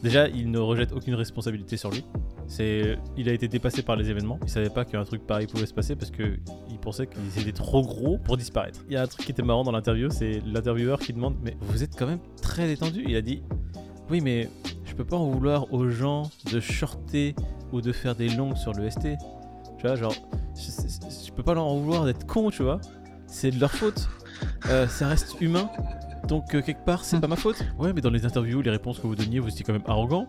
Déjà, 0.04 0.28
il 0.30 0.50
ne 0.50 0.60
rejette 0.60 0.94
aucune 0.94 1.16
responsabilité 1.16 1.76
sur 1.78 1.92
lui. 1.92 2.06
C'est, 2.48 2.98
il 3.18 3.28
a 3.30 3.34
été 3.34 3.48
dépassé 3.48 3.82
par 3.84 3.96
les 3.96 4.10
événements. 4.10 4.40
Il 4.44 4.50
savait 4.50 4.70
pas 4.70 4.86
qu'un 4.86 5.04
truc 5.04 5.28
pareil 5.28 5.46
pouvait 5.46 5.66
se 5.66 5.74
passer 5.74 5.96
parce 5.96 6.10
que 6.10 6.38
il 6.70 6.80
pensait 6.80 7.06
qu'ils 7.08 7.42
étaient 7.42 7.52
trop 7.52 7.82
gros 7.84 8.18
pour 8.18 8.38
disparaître. 8.38 8.80
Il 8.88 8.94
y 8.94 8.98
a 8.98 9.04
un 9.04 9.08
truc 9.08 9.26
qui 9.26 9.32
était 9.32 9.44
marrant 9.44 9.64
dans 9.64 9.72
l'interview, 9.74 10.10
c'est 10.10 10.42
l'intervieweur 10.46 11.00
qui 11.00 11.14
demande 11.14 11.36
mais 11.44 11.58
vous 11.62 11.84
êtes 11.84 11.96
quand 11.98 12.08
même 12.08 12.20
très 12.42 12.66
détendu. 12.66 13.04
Il 13.08 13.16
a 13.16 13.22
dit 13.22 13.44
oui 14.10 14.22
mais 14.22 14.50
je 14.86 14.96
peux 14.96 15.06
pas 15.06 15.18
en 15.18 15.30
vouloir 15.30 15.72
aux 15.74 15.90
gens 15.90 16.24
de 16.52 16.60
shorter 16.60 17.36
ou 17.72 17.82
de 17.82 17.92
faire 17.92 18.16
des 18.16 18.30
longues 18.30 18.56
sur 18.58 18.74
le 18.74 18.90
ST. 18.90 19.10
Tu 19.78 19.86
vois 19.86 19.96
genre 19.96 20.16
je, 20.56 20.72
je- 21.28 21.32
peux 21.34 21.44
pas 21.44 21.54
leur 21.54 21.66
en 21.66 21.78
vouloir 21.78 22.06
d'être 22.06 22.26
con 22.26 22.50
tu 22.50 22.64
vois. 22.64 22.80
C'est 23.28 23.52
de 23.52 23.60
leur 23.60 23.72
faute. 23.72 24.10
Euh, 24.70 24.88
ça 24.88 25.08
reste 25.08 25.36
humain. 25.40 25.70
Donc 26.30 26.54
euh, 26.56 26.62
quelque 26.62 26.86
part, 26.86 27.04
c'est 27.04 27.20
pas 27.20 27.28
ma 27.28 27.36
faute. 27.36 27.66
Ouais, 27.78 27.92
mais 27.94 28.02
dans 28.02 28.10
les 28.12 28.26
interviews, 28.26 28.62
les 28.62 28.72
réponses 28.72 29.00
que 29.00 29.08
vous 29.08 29.16
donniez, 29.16 29.40
vous 29.40 29.50
étiez 29.50 29.66
quand 29.66 29.74
même 29.74 29.82
arrogant. 29.88 30.28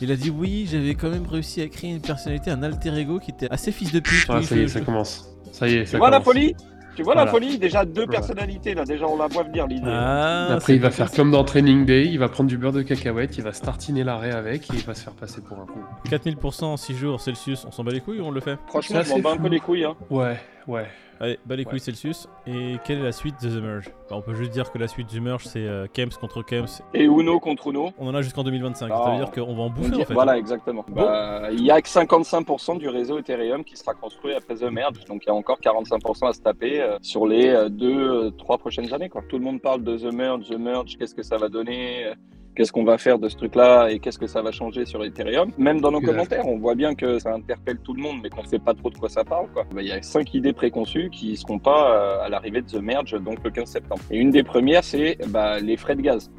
Il 0.00 0.10
a 0.12 0.16
dit 0.16 0.30
oui, 0.30 0.66
j'avais 0.70 0.94
quand 0.94 1.10
même 1.10 1.26
réussi 1.26 1.60
à 1.60 1.68
créer 1.68 1.90
une 1.90 2.00
personnalité, 2.00 2.50
un 2.50 2.62
alter 2.62 2.96
ego 2.96 3.18
qui 3.18 3.32
était 3.32 3.50
assez 3.50 3.72
fils 3.72 3.92
de 3.92 4.00
pute. 4.00 4.24
Ah, 4.30 4.36
Oui, 4.38 4.44
ça 4.44 4.54
y 4.56 4.60
est, 4.60 4.68
je- 4.68 4.72
ça 4.74 4.80
commence. 4.80 5.28
Ça 5.52 5.68
y 5.68 5.74
est, 5.74 5.80
Tu 5.84 5.90
ça 5.90 5.98
vois 5.98 6.08
la 6.10 6.20
folie 6.20 6.54
Tu 6.96 7.02
vois 7.02 7.14
la 7.14 7.26
folie 7.26 7.58
Déjà 7.58 7.84
deux 7.84 8.04
Voilà. 8.04 8.10
personnalités, 8.20 8.74
là. 8.74 8.84
Déjà, 8.84 9.06
on 9.06 9.16
la 9.16 9.26
voit 9.26 9.42
venir, 9.44 9.66
l'idée. 9.66 9.82
Ah, 9.86 10.48
Après, 10.54 10.74
il 10.74 10.80
va 10.80 10.90
faire 10.90 11.10
comme 11.10 11.30
dans 11.30 11.44
Training 11.44 11.84
Day, 11.84 12.04
il 12.06 12.18
va 12.18 12.28
prendre 12.28 12.48
du 12.48 12.56
beurre 12.58 12.72
de 12.72 12.82
cacahuète, 12.82 13.36
il 13.38 13.44
va 13.44 13.52
se 13.52 13.62
tartiner 13.62 14.04
l'arrêt 14.04 14.32
avec 14.32 14.70
et 14.70 14.74
il 14.76 14.84
va 14.84 14.94
se 14.94 15.02
faire 15.04 15.12
passer 15.14 15.40
pour 15.40 15.58
un 15.58 15.66
con. 15.66 15.80
4000% 16.08 16.64
en 16.64 16.76
6 16.76 16.94
jours 16.96 17.20
Celsius, 17.20 17.64
on 17.66 17.70
s'en 17.72 17.84
bat 17.84 17.92
les 17.92 18.00
couilles 18.00 18.20
ou 18.20 18.24
on 18.26 18.30
le 18.30 18.40
fait? 18.40 18.58
Franchement, 18.68 18.96
Ça, 18.96 19.02
je 19.02 19.10
m'en 19.10 19.18
bats 19.18 19.32
un 19.32 19.36
peu 19.38 19.48
les 19.48 19.60
couilles. 19.60 19.84
Hein. 19.84 19.94
Ouais, 20.10 20.36
ouais. 20.70 20.86
Allez, 21.22 21.38
bat 21.44 21.54
les 21.54 21.64
couilles 21.64 21.74
Ouais. 21.74 21.78
Celsius. 21.80 22.26
Et 22.46 22.76
quelle 22.82 23.00
est 23.00 23.02
la 23.02 23.12
suite 23.12 23.34
de 23.42 23.50
The 23.50 23.62
Merge? 23.62 23.90
Bah, 24.08 24.16
On 24.16 24.22
peut 24.22 24.34
juste 24.34 24.52
dire 24.52 24.72
que 24.72 24.78
la 24.78 24.88
suite 24.88 25.06
du 25.10 25.20
Merge, 25.20 25.44
c'est 25.44 25.66
euh, 25.66 25.86
Kems 25.92 26.08
contre 26.18 26.42
Kems. 26.42 26.64
Et 26.94 27.04
Uno 27.04 27.38
contre 27.38 27.66
Uno. 27.68 27.90
On 27.98 28.06
en 28.08 28.14
a 28.14 28.22
jusqu'en 28.22 28.42
2025. 28.42 28.90
Ah. 28.90 29.02
Ça 29.04 29.10
veut 29.10 29.16
dire 29.18 29.30
qu'on 29.30 29.54
va 29.54 29.62
en 29.64 29.68
bouffer 29.68 29.90
dit- 29.90 30.00
en 30.00 30.04
fait. 30.06 30.14
Voilà, 30.14 30.38
exactement. 30.38 30.82
Bah, 30.88 31.50
Il 31.52 31.62
y 31.62 31.70
a 31.70 31.82
que 31.82 31.88
55% 31.90 32.78
du 32.78 32.88
réseau 32.88 33.18
Ethereum 33.18 33.64
qui 33.64 33.76
sera 33.76 33.92
construit 33.92 34.32
après 34.32 34.54
The 34.54 34.62
Merge. 34.72 35.04
Donc 35.04 35.24
il 35.24 35.28
y 35.28 35.30
a 35.30 35.34
encore 35.34 35.60
45% 35.60 36.26
à 36.26 36.32
se 36.32 36.40
taper 36.40 36.80
euh, 36.80 36.96
sur 37.02 37.26
les 37.26 37.48
euh, 37.48 37.68
deux, 37.68 38.26
euh, 38.26 38.30
trois 38.30 38.56
prochaines 38.56 38.94
années. 38.94 39.10
Quoi. 39.10 39.20
Tout 39.28 39.36
le 39.36 39.44
monde 39.44 39.60
parle 39.60 39.84
de 39.84 39.98
The 39.98 40.12
Merge, 40.14 40.48
The 40.48 40.58
Merge, 40.58 40.96
qu'est-ce 40.96 41.14
que 41.14 41.22
ça 41.22 41.36
va 41.36 41.50
donner 41.50 42.06
euh, 42.06 42.14
Qu'est-ce 42.54 42.72
qu'on 42.72 42.84
va 42.84 42.98
faire 42.98 43.18
de 43.18 43.28
ce 43.28 43.36
truc-là 43.36 43.88
et 43.90 44.00
qu'est-ce 44.00 44.18
que 44.18 44.26
ça 44.26 44.42
va 44.42 44.50
changer 44.50 44.84
sur 44.84 45.04
Ethereum 45.04 45.52
Même 45.56 45.80
dans 45.80 45.92
nos 45.92 46.00
commentaires, 46.00 46.46
on 46.46 46.58
voit 46.58 46.74
bien 46.74 46.94
que 46.94 47.18
ça 47.18 47.32
interpelle 47.32 47.78
tout 47.78 47.94
le 47.94 48.02
monde, 48.02 48.18
mais 48.22 48.28
qu'on 48.28 48.42
ne 48.42 48.48
sait 48.48 48.58
pas 48.58 48.74
trop 48.74 48.90
de 48.90 48.98
quoi 48.98 49.08
ça 49.08 49.24
parle. 49.24 49.48
quoi. 49.52 49.64
Bah, 49.72 49.82
Il 49.82 49.88
y 49.88 49.92
a 49.92 50.02
cinq 50.02 50.34
idées 50.34 50.52
préconçues 50.52 51.10
qui 51.10 51.30
ne 51.30 51.36
seront 51.36 51.58
pas 51.58 51.94
euh, 51.94 52.24
à 52.24 52.28
l'arrivée 52.28 52.62
de 52.62 52.66
The 52.66 52.82
Merge, 52.82 53.12
donc 53.22 53.38
le 53.44 53.50
15 53.50 53.68
septembre. 53.68 54.02
Et 54.10 54.18
une 54.18 54.30
des 54.30 54.42
premières, 54.42 54.84
c'est 54.84 55.18
bah, 55.28 55.60
les 55.60 55.76
frais 55.76 55.94
de 55.94 56.02
gaz 56.02 56.30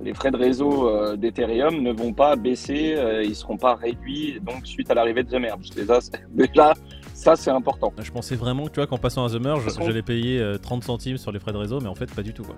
les 0.00 0.14
frais 0.14 0.30
de 0.30 0.36
réseau 0.36 0.88
euh, 0.88 1.16
d'Ethereum 1.16 1.80
ne 1.80 1.92
vont 1.92 2.12
pas 2.12 2.36
baisser, 2.36 2.94
euh, 2.96 3.22
ils 3.22 3.34
seront 3.34 3.56
pas 3.56 3.74
réduits 3.74 4.38
donc 4.42 4.66
suite 4.66 4.90
à 4.90 4.94
l'arrivée 4.94 5.22
de 5.22 5.30
The 5.30 5.40
Merge. 5.40 5.70
Déjà, 5.70 5.98
déjà 6.30 6.74
ça 7.16 7.34
c'est 7.36 7.50
important. 7.50 7.92
Je 8.00 8.10
pensais 8.10 8.36
vraiment 8.36 8.64
que 8.66 8.70
tu 8.70 8.76
vois 8.80 8.86
qu'en 8.86 8.98
passant 8.98 9.24
à 9.24 9.30
The 9.30 9.40
Merge, 9.40 9.62
j'allais 9.84 10.02
payer 10.02 10.38
euh, 10.40 10.58
30 10.58 10.84
centimes 10.84 11.16
sur 11.16 11.32
les 11.32 11.38
frais 11.38 11.52
de 11.52 11.56
réseau, 11.58 11.80
mais 11.80 11.88
en 11.88 11.94
fait 11.94 12.12
pas 12.14 12.22
du 12.22 12.32
tout 12.34 12.44
quoi. 12.44 12.54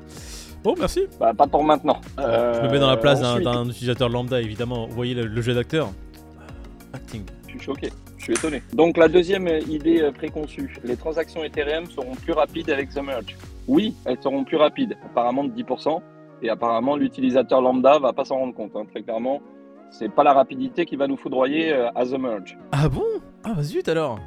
Bon, 0.64 0.74
merci. 0.78 1.02
Bah, 1.20 1.32
pas 1.32 1.46
pour 1.46 1.62
maintenant. 1.64 2.00
Je 2.18 2.22
me 2.66 2.70
mets 2.70 2.80
dans 2.80 2.88
la 2.90 2.96
place 2.96 3.20
d'un- 3.20 3.32
ensuite, 3.32 3.44
d'un 3.44 3.64
utilisateur 3.68 4.08
lambda, 4.08 4.40
évidemment. 4.42 4.86
Vous 4.88 4.94
voyez 4.94 5.14
le, 5.14 5.26
le 5.26 5.40
jeu 5.40 5.54
d'acteur 5.54 5.88
Acting. 6.92 7.22
Je 7.46 7.50
suis 7.52 7.60
choqué, 7.60 7.90
je 8.18 8.24
suis 8.24 8.32
étonné. 8.34 8.62
Donc 8.74 8.96
la 8.96 9.08
deuxième 9.08 9.46
euh, 9.46 9.60
idée 9.60 10.00
euh, 10.02 10.10
préconçue, 10.12 10.76
les 10.84 10.96
transactions 10.96 11.44
Ethereum 11.44 11.86
seront 11.86 12.14
plus 12.14 12.32
rapides 12.32 12.68
avec 12.70 12.90
The 12.90 13.02
Merge. 13.02 13.36
Oui, 13.68 13.94
elles 14.04 14.18
seront 14.22 14.44
plus 14.44 14.56
rapides, 14.56 14.96
apparemment 15.04 15.44
de 15.44 15.50
10%, 15.52 16.00
et 16.42 16.50
apparemment 16.50 16.96
l'utilisateur 16.96 17.60
lambda 17.60 17.98
va 17.98 18.12
pas 18.12 18.24
s'en 18.24 18.36
rendre 18.38 18.54
compte. 18.54 18.72
hein. 18.74 18.84
Très 18.90 19.02
clairement, 19.02 19.40
c'est 19.90 20.08
pas 20.10 20.24
la 20.24 20.32
rapidité 20.32 20.84
qui 20.86 20.96
va 20.96 21.06
nous 21.06 21.16
foudroyer 21.16 21.72
euh, 21.72 21.88
à 21.94 22.04
The 22.04 22.18
Merge. 22.18 22.58
Ah 22.72 22.88
bon? 22.88 23.04
Ah 23.44 23.52
bah 23.54 23.62
zut 23.62 23.88
alors 23.88 24.18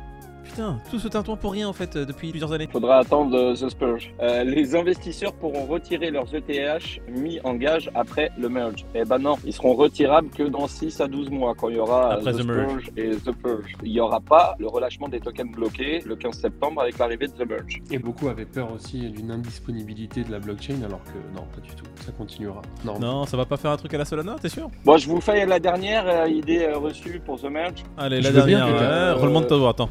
Putain, 0.44 0.80
tout 0.90 1.00
ce 1.00 1.08
tintouin 1.08 1.36
pour 1.36 1.52
rien 1.54 1.68
en 1.70 1.74
fait 1.74 1.96
euh, 1.96 2.06
depuis 2.06 2.32
plusieurs 2.32 2.52
années. 2.52 2.68
Faudra 2.72 2.98
attendre 2.98 3.36
euh, 3.38 3.54
The 3.54 3.70
Spurge. 3.70 4.14
Euh, 4.22 4.44
les 4.44 4.76
investisseurs 4.76 5.34
pourront 5.34 5.66
retirer 5.66 6.12
leurs 6.12 6.34
ETH 6.36 7.02
mis 7.10 7.40
en 7.44 7.54
gage 7.54 7.90
après 7.96 8.32
le 8.38 8.50
merge. 8.50 8.86
Eh 8.96 9.06
ben 9.06 9.20
non, 9.20 9.36
ils 9.46 9.54
seront 9.54 9.76
retirables 9.76 10.30
que 10.30 10.44
dans 10.44 10.68
6 10.68 11.00
à 11.00 11.08
12 11.08 11.30
mois 11.30 11.54
quand 11.56 11.70
il 11.70 11.76
y 11.76 11.80
aura 11.80 12.14
Après 12.14 12.34
The, 12.34 12.38
The 12.38 12.46
Merge. 12.46 12.70
Spurge 12.86 12.92
et 12.98 13.10
The 13.12 13.32
Purge. 13.32 13.74
Il 13.84 13.92
n'y 13.92 14.00
aura 14.00 14.20
pas 14.20 14.56
le 14.60 14.68
relâchement 14.68 15.08
des 15.08 15.20
tokens 15.20 15.52
bloqués 15.52 16.02
le 16.06 16.16
15 16.16 16.36
septembre 16.38 16.82
avec 16.82 16.98
l'arrivée 16.98 17.28
de 17.28 17.34
The 17.34 17.48
Merge. 17.48 17.82
Et 17.92 18.00
beaucoup 18.00 18.28
avaient 18.28 18.46
peur 18.46 18.74
aussi 18.74 19.10
d'une 19.10 19.32
indisponibilité 19.32 20.24
de 20.24 20.32
la 20.32 20.40
blockchain, 20.40 20.82
alors 20.86 21.04
que 21.04 21.36
non, 21.36 21.46
pas 21.56 21.62
du 21.62 21.70
tout. 21.76 21.86
Ça 22.06 22.12
continuera. 22.12 22.62
Non. 22.84 23.00
Non, 23.00 23.26
ça 23.26 23.38
va 23.38 23.46
pas 23.46 23.58
faire 23.58 23.72
un 23.72 23.78
truc 23.78 23.94
à 23.94 23.98
la 24.00 24.06
Solana, 24.06 24.36
t'es 24.42 24.50
sûr? 24.50 24.70
Bon, 24.84 24.98
je 24.98 25.08
vous 25.08 25.22
fais 25.22 25.46
la 25.46 25.60
dernière 25.60 26.08
euh, 26.08 26.28
idée 26.28 26.66
euh, 26.66 26.78
reçue 26.78 27.22
pour 27.26 27.40
The 27.40 27.46
Merge. 27.46 27.84
Allez, 27.98 28.22
Je 28.22 28.32
la 28.34 28.46
bien, 28.46 28.58
dernière. 28.58 28.66
mais, 28.68 28.74
ouais, 28.74 28.86
euh, 28.86 29.16
Roulement 29.16 29.42
de 29.42 29.46
tambour, 29.46 29.70
attends. 29.70 29.90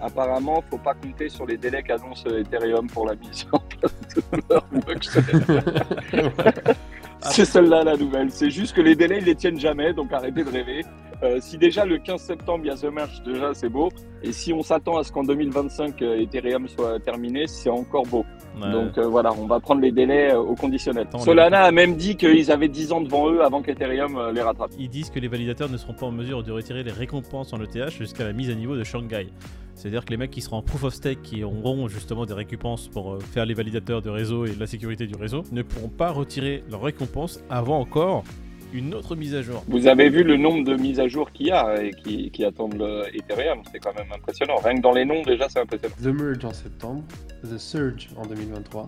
Apparemment, 0.00 0.62
faut 0.70 0.78
pas 0.78 0.94
compter 0.94 1.28
sur 1.28 1.46
les 1.46 1.56
délais 1.56 1.82
qu'annonce 1.82 2.24
Ethereum 2.26 2.86
pour 2.88 3.06
la 3.06 3.14
mise 3.14 3.46
en 3.52 3.58
place 3.58 3.94
de 4.14 4.42
leur 4.50 4.64
blockchain. 4.66 5.22
C'est 7.20 7.44
celle-là 7.44 7.82
la 7.82 7.96
nouvelle. 7.96 8.30
C'est 8.30 8.50
juste 8.50 8.74
que 8.74 8.80
les 8.80 8.94
délais, 8.94 9.18
ils 9.18 9.24
les 9.24 9.34
tiennent 9.34 9.58
jamais, 9.58 9.92
donc 9.92 10.12
arrêtez 10.12 10.44
de 10.44 10.50
rêver. 10.50 10.84
Euh, 11.22 11.38
si 11.40 11.56
déjà 11.56 11.86
le 11.86 11.98
15 11.98 12.20
septembre, 12.20 12.60
il 12.64 12.68
y 12.68 12.70
a 12.70 12.76
The 12.76 12.92
Merge, 12.92 13.22
déjà 13.24 13.54
c'est 13.54 13.70
beau. 13.70 13.88
Et 14.22 14.32
si 14.32 14.52
on 14.52 14.62
s'attend 14.62 14.98
à 14.98 15.04
ce 15.04 15.10
qu'en 15.10 15.22
2025, 15.22 16.02
euh, 16.02 16.20
Ethereum 16.20 16.68
soit 16.68 17.00
terminé, 17.00 17.46
c'est 17.46 17.70
encore 17.70 18.04
beau. 18.06 18.24
Ouais. 18.60 18.70
Donc 18.70 18.98
euh, 18.98 19.06
voilà, 19.06 19.32
on 19.32 19.46
va 19.46 19.58
prendre 19.58 19.80
les 19.80 19.92
délais 19.92 20.34
au 20.34 20.54
conditionnel. 20.54 21.06
Attends, 21.08 21.20
Solana 21.20 21.62
a 21.64 21.70
même 21.70 21.96
dit 21.96 22.16
qu'ils 22.16 22.50
avaient 22.52 22.68
10 22.68 22.92
ans 22.92 23.00
devant 23.00 23.30
eux 23.30 23.42
avant 23.42 23.62
qu'Ethereum 23.62 24.30
les 24.34 24.42
rattrape. 24.42 24.72
Ils 24.78 24.90
disent 24.90 25.10
que 25.10 25.18
les 25.18 25.28
validateurs 25.28 25.70
ne 25.70 25.78
seront 25.78 25.94
pas 25.94 26.06
en 26.06 26.12
mesure 26.12 26.42
de 26.42 26.52
retirer 26.52 26.82
les 26.82 26.92
récompenses 26.92 27.52
en 27.54 27.62
ETH 27.62 27.90
jusqu'à 27.90 28.24
la 28.24 28.34
mise 28.34 28.50
à 28.50 28.54
niveau 28.54 28.76
de 28.76 28.84
Shanghai. 28.84 29.28
C'est-à-dire 29.76 30.06
que 30.06 30.10
les 30.10 30.16
mecs 30.16 30.30
qui 30.30 30.40
seront 30.40 30.56
en 30.56 30.62
proof 30.62 30.84
of 30.84 30.94
stake, 30.94 31.22
qui 31.22 31.44
auront 31.44 31.86
justement 31.86 32.24
des 32.24 32.32
récompenses 32.32 32.88
pour 32.88 33.12
euh, 33.12 33.20
faire 33.20 33.44
les 33.44 33.52
validateurs 33.52 34.00
de 34.00 34.08
réseau 34.08 34.46
et 34.46 34.54
la 34.54 34.66
sécurité 34.66 35.06
du 35.06 35.14
réseau, 35.14 35.44
ne 35.52 35.60
pourront 35.60 35.90
pas 35.90 36.10
retirer 36.10 36.64
leurs 36.70 36.82
récompenses 36.82 37.44
avant 37.50 37.78
encore 37.78 38.24
une 38.72 38.94
autre 38.94 39.14
mise 39.16 39.34
à 39.34 39.42
jour. 39.42 39.62
Vous 39.68 39.86
avez 39.86 40.08
vu 40.08 40.24
le 40.24 40.38
nombre 40.38 40.64
de 40.64 40.74
mises 40.76 40.98
à 40.98 41.08
jour 41.08 41.30
qu'il 41.30 41.48
y 41.48 41.50
a 41.50 41.82
et 41.82 41.90
qui, 41.90 42.30
qui 42.30 42.44
attendent 42.44 42.78
le 42.78 43.04
Ethereum, 43.14 43.60
c'est 43.70 43.78
quand 43.78 43.94
même 43.94 44.10
impressionnant. 44.12 44.56
Rien 44.56 44.76
que 44.76 44.80
dans 44.80 44.92
les 44.92 45.04
noms, 45.04 45.22
déjà, 45.22 45.46
c'est 45.48 45.60
impressionnant. 45.60 45.94
The 46.02 46.06
Merge 46.06 46.44
en 46.44 46.52
septembre, 46.52 47.02
The 47.44 47.58
Surge 47.58 48.08
en 48.16 48.26
2023, 48.26 48.86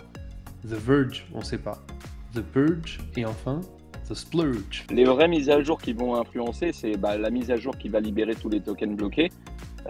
The 0.64 0.72
Verge, 0.72 1.26
on 1.34 1.42
sait 1.42 1.58
pas, 1.58 1.78
The 2.34 2.40
Purge 2.40 2.98
et 3.16 3.26
enfin 3.26 3.60
The 4.08 4.14
Splurge. 4.14 4.86
Les 4.90 5.04
vraies 5.04 5.28
mises 5.28 5.50
à 5.50 5.62
jour 5.62 5.78
qui 5.78 5.92
vont 5.92 6.16
influencer, 6.16 6.72
c'est 6.72 6.96
bah, 6.96 7.18
la 7.18 7.28
mise 7.28 7.50
à 7.50 7.56
jour 7.56 7.76
qui 7.76 7.90
va 7.90 8.00
libérer 8.00 8.34
tous 8.34 8.48
les 8.48 8.60
tokens 8.60 8.96
bloqués. 8.96 9.30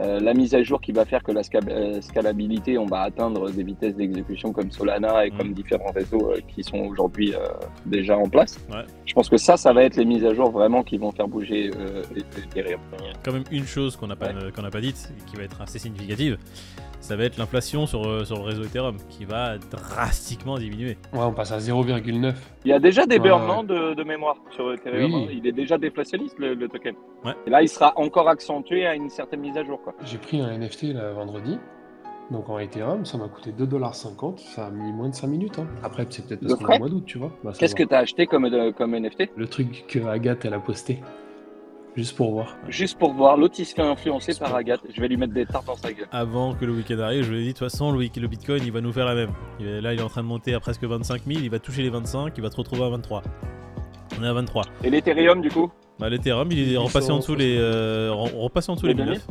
Euh, 0.01 0.21
la 0.21 0.35
mise 0.35 0.55
à 0.55 0.63
jour 0.63 0.81
qui 0.81 0.93
va 0.93 1.05
faire 1.05 1.23
que 1.23 1.33
la 1.33 1.41
euh, 1.69 2.01
scalabilité, 2.01 2.79
on 2.79 2.87
va 2.87 3.01
atteindre 3.01 3.51
des 3.51 3.63
vitesses 3.63 3.97
d'exécution 3.97 4.53
comme 4.53 4.71
Solana 4.71 5.27
et 5.27 5.31
Mm. 5.31 5.37
comme 5.39 5.53
différents 5.53 5.91
réseaux 5.95 6.31
euh, 6.33 6.39
qui 6.49 6.63
sont 6.63 6.79
aujourd'hui 6.79 7.35
euh, 7.35 7.39
déjà 7.87 8.17
en 8.17 8.29
place. 8.29 8.59
Ouais. 8.71 8.85
Je 9.07 9.15
pense 9.15 9.29
que 9.29 9.37
ça, 9.37 9.57
ça 9.57 9.73
va 9.73 9.85
être 9.85 9.97
les 9.97 10.05
mises 10.05 10.25
à 10.25 10.33
jour 10.35 10.51
vraiment 10.51 10.83
qui 10.83 10.99
vont 10.99 11.11
faire 11.13 11.29
bouger 11.29 11.71
euh, 11.79 12.03
Ethereum. 12.37 12.81
quand 13.25 13.33
même 13.33 13.45
une 13.51 13.65
chose 13.67 13.97
qu'on 13.97 14.07
n'a 14.07 14.17
pas, 14.17 14.29
qu'on 14.55 14.63
n'a 14.63 14.71
pas 14.71 14.81
dite 14.81 15.13
et 15.19 15.25
qui 15.31 15.37
va 15.37 15.43
être 15.45 15.61
assez 15.61 15.79
significative, 15.79 16.39
ça 17.01 17.15
va 17.17 17.25
être 17.25 17.37
l'inflation 17.39 17.87
sur, 17.87 18.27
sur 18.27 18.37
le 18.37 18.43
réseau 18.43 18.65
Ethereum 18.65 18.97
qui 19.09 19.25
va 19.25 19.57
drastiquement 19.59 20.59
diminuer. 20.59 20.97
Ouais, 21.13 21.21
on 21.23 21.33
passe 21.33 21.53
à 21.53 21.59
0,9. 21.59 22.35
Il 22.65 22.71
y 22.71 22.73
a 22.73 22.79
déjà 22.81 23.07
des 23.07 23.19
Ouais, 23.19 23.31
ouais. 23.31 23.65
de, 23.65 23.95
de 23.95 24.05
mémoire 24.05 24.37
sur 24.51 24.73
Ethereum. 24.73 25.13
Oui. 25.15 25.27
hein. 25.29 25.33
Il 25.33 25.47
est 25.47 25.53
déjà 25.53 25.79
déflationniste 25.79 26.39
le, 26.39 26.55
le 26.55 26.69
token. 26.69 26.95
Ouais. 27.25 27.33
Et 27.47 27.51
là, 27.51 27.63
il 27.63 27.69
sera 27.69 27.93
encore 27.97 28.29
accentué 28.29 28.87
à 28.87 28.95
une 28.95 29.11
certaine 29.11 29.41
mise 29.41 29.57
à 29.57 29.65
jour. 29.65 29.81
Quoi. 29.97 30.07
J'ai 30.07 30.19
pris 30.19 30.41
un 30.41 30.51
NFT 30.59 30.95
là, 30.95 31.13
vendredi. 31.13 31.59
Donc 32.31 32.49
en 32.51 32.59
Ethereum, 32.59 33.07
ça 33.07 33.17
m'a 33.17 33.29
coûté 33.29 33.53
2,50$. 33.53 34.37
Ça 34.55 34.67
a 34.67 34.71
mis 34.71 34.93
moins 34.93 35.09
de 35.09 35.15
5 35.15 35.27
minutes. 35.29 35.59
hein. 35.59 35.67
Après, 35.83 36.07
c'est 36.11 36.27
peut-être 36.27 36.41
parce 36.47 36.55
qu'on 36.61 36.69
est 36.73 36.77
au 36.77 36.79
mois 36.81 36.89
d'août, 36.91 37.05
tu 37.07 37.19
vois. 37.19 37.33
Bah, 37.43 37.53
Qu'est-ce 37.59 37.75
que 37.75 37.83
tu 37.85 37.95
as 37.95 37.99
acheté 37.99 38.27
comme, 38.27 38.45
euh, 38.45 38.71
comme 38.73 38.95
NFT 38.95 39.31
Le 39.37 39.47
truc 39.47 39.87
que 39.89 39.99
Agathe, 40.07 40.45
elle 40.45 40.53
a 40.55 40.59
posté. 40.61 41.01
Juste 41.97 42.17
pour 42.17 42.31
voir. 42.33 42.57
Juste 42.69 42.99
pour 42.99 43.13
voir, 43.15 43.37
l'autre 43.39 43.55
il 43.59 43.65
se 43.65 43.75
fait 43.75 43.83
influencer 43.83 44.33
par 44.39 44.55
Agathe. 44.55 44.83
Je 44.95 45.01
vais 45.01 45.09
lui 45.09 45.17
mettre 45.17 45.33
des 45.33 45.47
tartes 45.47 45.67
dans 45.67 45.75
sa 45.75 45.91
gueule. 45.93 46.07
Avant 46.13 46.55
que 46.55 46.65
le 46.67 46.73
week-end 46.75 46.99
arrive, 46.99 47.25
je 47.25 47.33
lui 47.33 47.39
ai 47.39 47.41
dit 47.41 47.47
de 47.49 47.53
toute 47.59 47.71
façon, 47.71 47.91
le, 47.91 47.99
Bitcoin 48.29 48.63
il 48.63 48.71
va 48.73 48.81
nous 48.83 48.93
faire 48.93 49.07
la 49.07 49.15
même. 49.15 49.31
Il 49.59 49.67
est- 49.67 49.81
là, 49.81 49.95
il 49.95 49.99
est 49.99 50.03
en 50.03 50.09
train 50.09 50.23
de 50.23 50.29
monter 50.29 50.55
à 50.55 50.61
presque 50.61 50.85
25 50.85 51.23
000, 51.27 51.41
il 51.43 51.51
va 51.51 51.59
toucher 51.59 51.83
les 51.83 51.91
25, 51.91 52.35
il 52.37 52.43
va 52.43 52.51
se 52.51 52.57
retrouver 52.57 52.85
à 52.85 52.89
23. 52.91 53.23
On 54.21 54.23
est 54.23 54.29
à 54.29 54.33
23. 54.33 54.65
Et 54.85 54.91
l'Ethereum, 54.91 55.41
du 55.41 55.51
coup? 55.51 55.71
Bah, 55.99 56.09
l'Ethereum, 56.09 56.47
il 56.53 56.73
est 56.73 56.77
repassé 56.77 57.11
en 57.11 57.19
dessous 57.19 57.35
les, 57.35 57.57
euh, 57.59 58.11
repassé 58.13 58.71
en 58.71 58.75
dessous 58.77 58.87
les 58.87 58.95
Les 58.95 59.03
1009. 59.03 59.27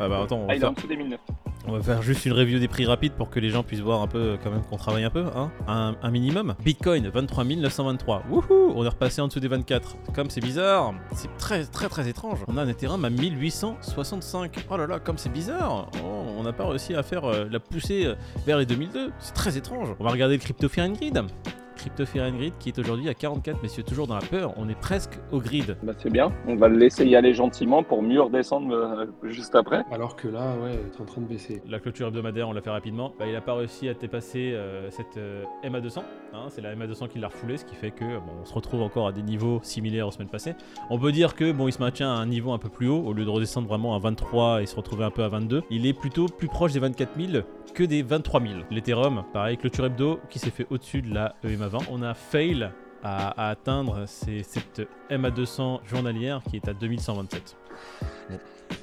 Ah 0.00 0.08
bah 0.08 0.22
attends, 0.24 0.38
on 0.38 0.44
Ah, 0.44 0.46
va, 0.48 0.54
il 0.54 0.56
est 0.56 0.60
faire, 0.60 0.70
en 0.70 0.72
dessous 0.72 0.86
des 0.88 0.96
1009. 0.96 1.20
on 1.68 1.72
va 1.72 1.80
faire 1.82 2.02
juste 2.02 2.26
une 2.26 2.32
review 2.32 2.58
des 2.58 2.66
prix 2.68 2.84
rapides 2.84 3.12
pour 3.12 3.30
que 3.30 3.38
les 3.40 3.50
gens 3.50 3.62
puissent 3.62 3.80
voir 3.80 4.02
un 4.02 4.06
peu 4.08 4.18
euh, 4.18 4.36
quand 4.42 4.50
même 4.50 4.62
qu'on 4.62 4.76
travaille 4.76 5.04
un 5.04 5.10
peu, 5.10 5.24
hein, 5.36 5.50
un, 5.68 5.94
un 6.02 6.10
minimum. 6.10 6.54
Bitcoin 6.64 7.08
23 7.08 7.44
923, 7.44 8.24
wouhou, 8.28 8.72
on 8.74 8.84
est 8.84 8.88
repassé 8.88 9.20
en 9.20 9.28
dessous 9.28 9.40
des 9.40 9.48
24. 9.48 9.96
Comme 10.14 10.30
c'est 10.30 10.40
bizarre, 10.40 10.94
c'est 11.14 11.34
très 11.38 11.64
très 11.64 11.88
très 11.88 12.08
étrange. 12.08 12.40
On 12.48 12.56
a 12.56 12.62
un 12.62 12.68
Ethereum 12.68 13.04
à 13.04 13.10
1865. 13.10 14.66
Oh 14.70 14.76
là 14.76 14.86
là, 14.86 14.98
comme 14.98 15.16
c'est 15.18 15.32
bizarre. 15.32 15.88
Oh, 16.04 16.24
on 16.38 16.42
n'a 16.42 16.52
pas 16.52 16.66
réussi 16.66 16.94
à 16.94 17.02
faire 17.02 17.24
euh, 17.24 17.46
la 17.50 17.60
poussée 17.60 18.06
euh, 18.06 18.14
vers 18.46 18.58
les 18.58 18.66
2002. 18.66 19.12
C'est 19.20 19.32
très 19.34 19.56
étrange. 19.56 19.88
On 20.00 20.04
va 20.04 20.10
regarder 20.10 20.36
le 20.36 20.40
Crypto 20.42 20.68
Fear 20.68 20.86
and 20.86 20.92
Grid. 20.92 21.22
Crypto 21.76 22.04
Grid 22.04 22.54
qui 22.58 22.68
est 22.68 22.78
aujourd'hui 22.78 23.08
à 23.08 23.14
44, 23.14 23.62
messieurs, 23.62 23.82
toujours 23.82 24.06
dans 24.06 24.14
la 24.14 24.20
peur. 24.22 24.54
On 24.56 24.68
est 24.68 24.78
presque 24.78 25.18
au 25.32 25.40
grid. 25.40 25.76
Bah, 25.82 25.92
c'est 25.98 26.10
bien. 26.10 26.32
On 26.46 26.56
va 26.56 26.68
le 26.68 26.76
laisser 26.76 27.06
y 27.06 27.16
aller 27.16 27.34
gentiment 27.34 27.82
pour 27.82 28.02
mieux 28.02 28.20
redescendre 28.20 28.72
euh, 28.72 29.06
juste 29.24 29.54
après. 29.54 29.84
Alors 29.90 30.16
que 30.16 30.28
là, 30.28 30.54
ouais, 30.62 30.78
c'est 30.92 31.00
en 31.00 31.04
train 31.04 31.20
de 31.20 31.26
baisser. 31.26 31.62
La 31.68 31.80
clôture 31.80 32.08
hebdomadaire, 32.08 32.48
on 32.48 32.52
l'a 32.52 32.60
fait 32.62 32.70
rapidement. 32.70 33.12
Bah, 33.18 33.26
il 33.26 33.32
n'a 33.32 33.40
pas 33.40 33.54
réussi 33.54 33.88
à 33.88 33.94
dépasser 33.94 34.52
euh, 34.54 34.90
cette 34.90 35.16
euh, 35.16 35.44
MA200. 35.64 36.00
hein. 36.34 36.46
c'est 36.48 36.60
la 36.60 36.74
MA200 36.74 37.08
qui 37.08 37.18
l'a 37.18 37.28
refoulé, 37.28 37.56
ce 37.56 37.64
qui 37.64 37.74
fait 37.74 37.90
que 37.90 38.04
bon, 38.04 38.32
on 38.42 38.44
se 38.44 38.54
retrouve 38.54 38.82
encore 38.82 39.08
à 39.08 39.12
des 39.12 39.22
niveaux 39.22 39.60
similaires 39.62 40.06
aux 40.08 40.10
semaines 40.10 40.28
passées. 40.28 40.54
On 40.90 40.98
peut 40.98 41.12
dire 41.12 41.34
que 41.34 41.52
bon, 41.52 41.68
il 41.68 41.72
se 41.72 41.80
maintient 41.80 42.10
à 42.10 42.16
un 42.16 42.26
niveau 42.26 42.52
un 42.52 42.58
peu 42.58 42.68
plus 42.68 42.88
haut, 42.88 43.02
au 43.04 43.12
lieu 43.12 43.24
de 43.24 43.30
redescendre 43.30 43.68
vraiment 43.68 43.94
à 43.94 43.98
23 43.98 44.62
et 44.62 44.66
se 44.66 44.76
retrouver 44.76 45.04
un 45.04 45.10
peu 45.10 45.22
à 45.22 45.28
22. 45.28 45.62
Il 45.70 45.86
est 45.86 45.92
plutôt 45.92 46.26
plus 46.26 46.48
proche 46.48 46.72
des 46.72 46.80
24 46.80 47.10
000 47.32 47.44
que 47.74 47.82
des 47.82 48.02
23 48.02 48.40
000. 48.40 48.52
L'Ethereum, 48.70 49.24
pareil, 49.32 49.56
clôture 49.56 49.86
hebdo 49.86 50.20
qui 50.30 50.38
s'est 50.38 50.50
fait 50.50 50.66
au-dessus 50.70 51.02
de 51.02 51.12
la 51.14 51.34
E 51.44 51.56
EMA20. 51.68 51.84
On 51.90 52.02
a 52.02 52.14
fail 52.14 52.70
à, 53.02 53.28
à 53.46 53.50
atteindre 53.50 54.04
c'est 54.06 54.42
cette 54.42 54.86
MA200 55.10 55.80
journalière 55.86 56.40
qui 56.48 56.56
est 56.56 56.68
à 56.68 56.72
2127. 56.72 57.56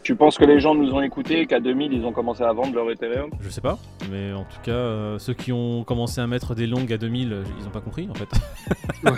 Tu 0.03 0.15
penses 0.15 0.37
que 0.37 0.45
les 0.45 0.59
gens 0.59 0.73
nous 0.75 0.91
ont 0.93 1.01
écoutés 1.01 1.41
et 1.41 1.45
qu'à 1.47 1.59
2000, 1.59 1.93
ils 1.93 2.05
ont 2.05 2.11
commencé 2.11 2.43
à 2.43 2.51
vendre 2.53 2.73
leur 2.75 2.89
Ethereum? 2.91 3.29
Je 3.39 3.49
sais 3.49 3.61
pas, 3.61 3.77
mais 4.11 4.31
en 4.33 4.43
tout 4.43 4.59
cas, 4.63 4.71
euh, 4.71 5.19
ceux 5.19 5.33
qui 5.33 5.51
ont 5.51 5.83
commencé 5.83 6.21
à 6.21 6.27
mettre 6.27 6.55
des 6.55 6.67
longues 6.67 6.91
à 6.93 6.97
2000, 6.97 7.33
euh, 7.33 7.43
ils 7.59 7.67
ont 7.67 7.71
pas 7.71 7.81
compris 7.81 8.07
en 8.09 8.13
fait. 8.15 8.29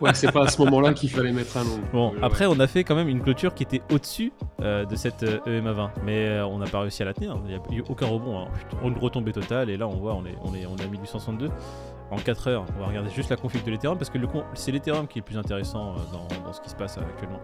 Ouais, 0.00 0.12
c'est 0.12 0.30
pas 0.32 0.42
à 0.44 0.48
ce 0.48 0.60
moment-là 0.62 0.92
qu'il 0.92 1.08
fallait 1.08 1.32
mettre 1.32 1.56
un 1.56 1.64
nom. 1.64 1.80
Bon, 1.92 2.10
Ouais, 2.10 2.18
après, 2.20 2.44
ouais. 2.46 2.54
on 2.54 2.60
a 2.60 2.66
fait 2.66 2.84
quand 2.84 2.94
même 2.94 3.08
une 3.08 3.22
clôture 3.22 3.54
qui 3.54 3.62
était 3.62 3.80
au-dessus 3.90 4.32
euh, 4.60 4.84
de 4.84 4.96
cette 4.96 5.22
euh, 5.22 5.38
EMA20, 5.46 5.90
mais 6.04 6.26
euh, 6.28 6.46
on 6.46 6.58
n'a 6.58 6.66
pas 6.66 6.80
réussi 6.80 7.00
à 7.02 7.06
la 7.06 7.14
tenir. 7.14 7.38
Il 7.46 7.48
n'y 7.48 7.54
a 7.54 7.78
eu 7.80 7.84
aucun 7.88 8.06
rebond, 8.06 8.38
hein. 8.40 8.48
Une 8.84 8.98
retombée 8.98 9.32
totale, 9.32 9.70
et 9.70 9.78
là 9.78 9.88
on 9.88 9.96
voit, 9.96 10.14
on 10.14 10.26
est, 10.26 10.36
on 10.42 10.54
est, 10.54 10.66
on 10.66 10.76
est 10.76 10.84
à 10.84 10.88
1862. 10.88 11.48
En 12.10 12.16
4 12.16 12.48
heures, 12.48 12.64
on 12.76 12.80
va 12.80 12.86
regarder 12.86 13.10
juste 13.10 13.30
la 13.30 13.36
config 13.36 13.64
de 13.64 13.70
l'Ethereum 13.70 13.98
parce 13.98 14.10
que 14.10 14.18
c'est 14.54 14.72
l'Ethereum 14.72 15.06
qui 15.08 15.18
est 15.18 15.22
le 15.22 15.24
plus 15.24 15.38
intéressant 15.38 15.94
euh, 15.94 16.38
dans, 16.44 16.52
ce 16.52 16.60
qui 16.60 16.68
se 16.68 16.76
passe 16.76 16.98
actuellement. 16.98 17.40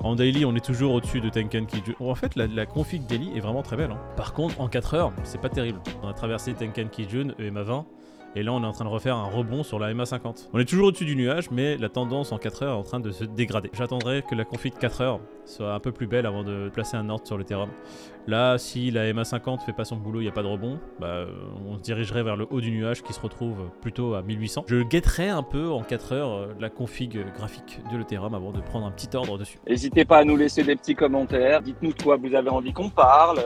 En 0.00 0.16
daily, 0.16 0.44
on 0.44 0.54
est 0.56 0.64
toujours 0.64 0.94
au-dessus 0.94 1.20
de 1.20 1.28
Tenkan 1.28 1.64
Kijun. 1.64 1.94
En 2.00 2.14
fait, 2.14 2.34
la, 2.34 2.66
config 2.66 3.06
daily 3.06 3.36
est 3.36 3.40
vraiment 3.40 3.62
très 3.62 3.76
belle. 3.76 3.92
hein. 3.92 4.00
Par 4.16 4.32
contre, 4.32 4.60
en 4.60 4.68
4 4.68 4.94
heures, 4.94 5.12
c'est 5.22 5.40
pas 5.40 5.48
terrible. 5.48 5.80
On 6.02 6.08
a 6.08 6.12
traversé 6.12 6.54
Tenkan 6.54 6.88
Kijun, 6.88 7.34
EMA 7.38 7.62
20, 7.62 7.86
et 8.34 8.42
là 8.42 8.52
on 8.52 8.62
est 8.62 8.66
en 8.66 8.72
train 8.72 8.84
de 8.84 8.90
refaire 8.90 9.16
un 9.16 9.28
rebond 9.28 9.62
sur 9.62 9.78
la 9.78 9.92
MA50. 9.92 10.48
On 10.52 10.58
est 10.58 10.64
toujours 10.64 10.88
au-dessus 10.88 11.04
du 11.04 11.16
nuage, 11.16 11.50
mais 11.50 11.76
la 11.76 11.88
tendance 11.88 12.32
en 12.32 12.38
4 12.38 12.62
heures 12.62 12.74
est 12.74 12.78
en 12.78 12.82
train 12.82 13.00
de 13.00 13.10
se 13.10 13.24
dégrader. 13.24 13.70
J'attendrai 13.72 14.22
que 14.28 14.34
la 14.34 14.44
config 14.44 14.72
4 14.78 15.00
heures 15.00 15.20
soit 15.44 15.74
un 15.74 15.80
peu 15.80 15.92
plus 15.92 16.06
belle 16.06 16.26
avant 16.26 16.44
de 16.44 16.68
placer 16.68 16.96
un 16.96 17.08
ordre 17.08 17.26
sur 17.26 17.36
l'Ethereum. 17.38 17.70
Là, 18.28 18.56
si 18.56 18.92
la 18.92 19.12
MA50 19.12 19.64
fait 19.64 19.72
pas 19.72 19.84
son 19.84 19.96
boulot, 19.96 20.20
il 20.20 20.24
n'y 20.24 20.28
a 20.28 20.32
pas 20.32 20.44
de 20.44 20.48
rebond, 20.48 20.78
bah, 21.00 21.24
on 21.66 21.76
se 21.76 21.82
dirigerait 21.82 22.22
vers 22.22 22.36
le 22.36 22.46
haut 22.50 22.60
du 22.60 22.70
nuage 22.70 23.02
qui 23.02 23.12
se 23.12 23.20
retrouve 23.20 23.68
plutôt 23.80 24.14
à 24.14 24.22
1800. 24.22 24.64
Je 24.68 24.82
guetterai 24.82 25.28
un 25.28 25.42
peu 25.42 25.70
en 25.70 25.82
4 25.82 26.12
heures 26.12 26.32
euh, 26.32 26.46
la 26.60 26.70
config 26.70 27.24
graphique 27.34 27.80
de 27.90 27.96
l'Ethereum 27.96 28.34
avant 28.34 28.52
de 28.52 28.60
prendre 28.60 28.86
un 28.86 28.92
petit 28.92 29.08
ordre 29.16 29.38
dessus. 29.38 29.58
N'hésitez 29.68 30.04
pas 30.04 30.18
à 30.18 30.24
nous 30.24 30.36
laisser 30.36 30.62
des 30.62 30.76
petits 30.76 30.94
commentaires. 30.94 31.62
Dites-nous 31.62 31.92
de 31.92 32.02
quoi 32.02 32.16
vous 32.16 32.34
avez 32.34 32.50
envie 32.50 32.72
qu'on 32.72 32.90
parle. 32.90 33.40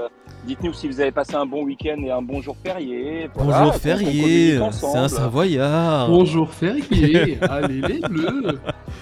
Dites-nous 0.45 0.75
si 0.75 0.87
vous 0.87 1.01
avez 1.01 1.11
passé 1.11 1.35
un 1.35 1.47
bon 1.47 1.65
week-end 1.65 1.97
et 2.05 2.11
un 2.11 2.23
bon 2.23 2.41
jour 2.41 2.57
férié. 2.63 3.29
Voilà, 3.35 3.59
Bonjour 3.61 3.75
férié, 3.77 4.59
c'est 4.77 4.99
un 4.99 5.09
Savoyard. 5.09 6.09
Bonjour 6.09 6.51
férié, 6.53 7.39
allez 7.49 7.81
les 7.81 8.01
bleus. 8.01 8.59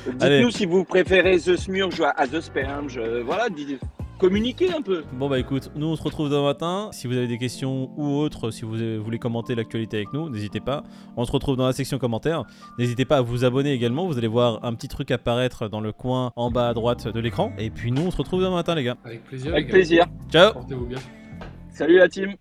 Dites-nous 0.06 0.50
si 0.50 0.66
vous 0.66 0.84
préférez 0.84 1.38
The 1.38 1.56
Smurge 1.56 2.00
à 2.00 2.10
à 2.10 2.26
The 2.26 2.40
Sperge. 2.40 3.00
Voilà, 3.24 3.48
dites- 3.48 3.80
communiquez 4.18 4.72
un 4.72 4.80
peu. 4.80 5.02
Bon 5.12 5.28
bah 5.28 5.38
écoute, 5.38 5.70
nous 5.74 5.86
on 5.88 5.96
se 5.96 6.02
retrouve 6.02 6.30
demain 6.30 6.44
matin. 6.44 6.88
Si 6.92 7.06
vous 7.06 7.16
avez 7.16 7.26
des 7.26 7.36
questions 7.38 7.90
ou 7.96 8.16
autres, 8.16 8.50
si 8.50 8.62
vous 8.64 8.76
voulez 9.02 9.18
commenter 9.18 9.54
l'actualité 9.54 9.96
avec 9.98 10.12
nous, 10.12 10.30
n'hésitez 10.30 10.60
pas. 10.60 10.82
On 11.16 11.24
se 11.24 11.32
retrouve 11.32 11.56
dans 11.56 11.66
la 11.66 11.72
section 11.72 11.98
commentaires. 11.98 12.44
N'hésitez 12.78 13.04
pas 13.04 13.18
à 13.18 13.20
vous 13.20 13.44
abonner 13.44 13.72
également. 13.72 14.06
Vous 14.06 14.16
allez 14.16 14.28
voir 14.28 14.60
un 14.64 14.74
petit 14.74 14.88
truc 14.88 15.10
apparaître 15.10 15.68
dans 15.68 15.80
le 15.80 15.92
coin 15.92 16.32
en 16.36 16.50
bas 16.50 16.68
à 16.68 16.74
droite 16.74 17.08
de 17.08 17.20
l'écran. 17.20 17.52
Et 17.58 17.70
puis 17.70 17.92
nous 17.92 18.02
on 18.02 18.10
se 18.10 18.16
retrouve 18.16 18.40
demain 18.40 18.54
matin 18.54 18.74
les 18.74 18.84
gars. 18.84 18.96
Avec 19.04 19.24
plaisir. 19.24 19.52
Avec 19.52 19.68
plaisir. 19.68 20.06
Ciao 20.30 20.52
Portez-vous 20.52 20.86
bien. 20.86 20.98
Salut 21.70 21.98
la 21.98 22.08
team. 22.08 22.34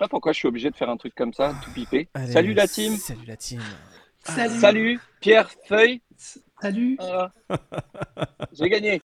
Je 0.00 0.04
sais 0.06 0.08
pas 0.08 0.12
pourquoi 0.12 0.32
je 0.32 0.38
suis 0.38 0.48
obligé 0.48 0.70
de 0.70 0.76
faire 0.76 0.88
un 0.88 0.96
truc 0.96 1.14
comme 1.14 1.34
ça, 1.34 1.54
tout 1.62 1.70
pipé. 1.72 2.08
Salut 2.32 2.54
la 2.54 2.66
team. 2.66 2.96
Salut 2.96 3.26
la 3.26 3.36
team. 3.36 3.60
Salut. 4.24 4.58
Salut 4.58 5.00
Pierre 5.20 5.50
Feuille. 5.68 6.00
Salut. 6.62 6.96
Voilà. 6.98 7.32
J'ai 8.54 8.70
gagné. 8.70 8.98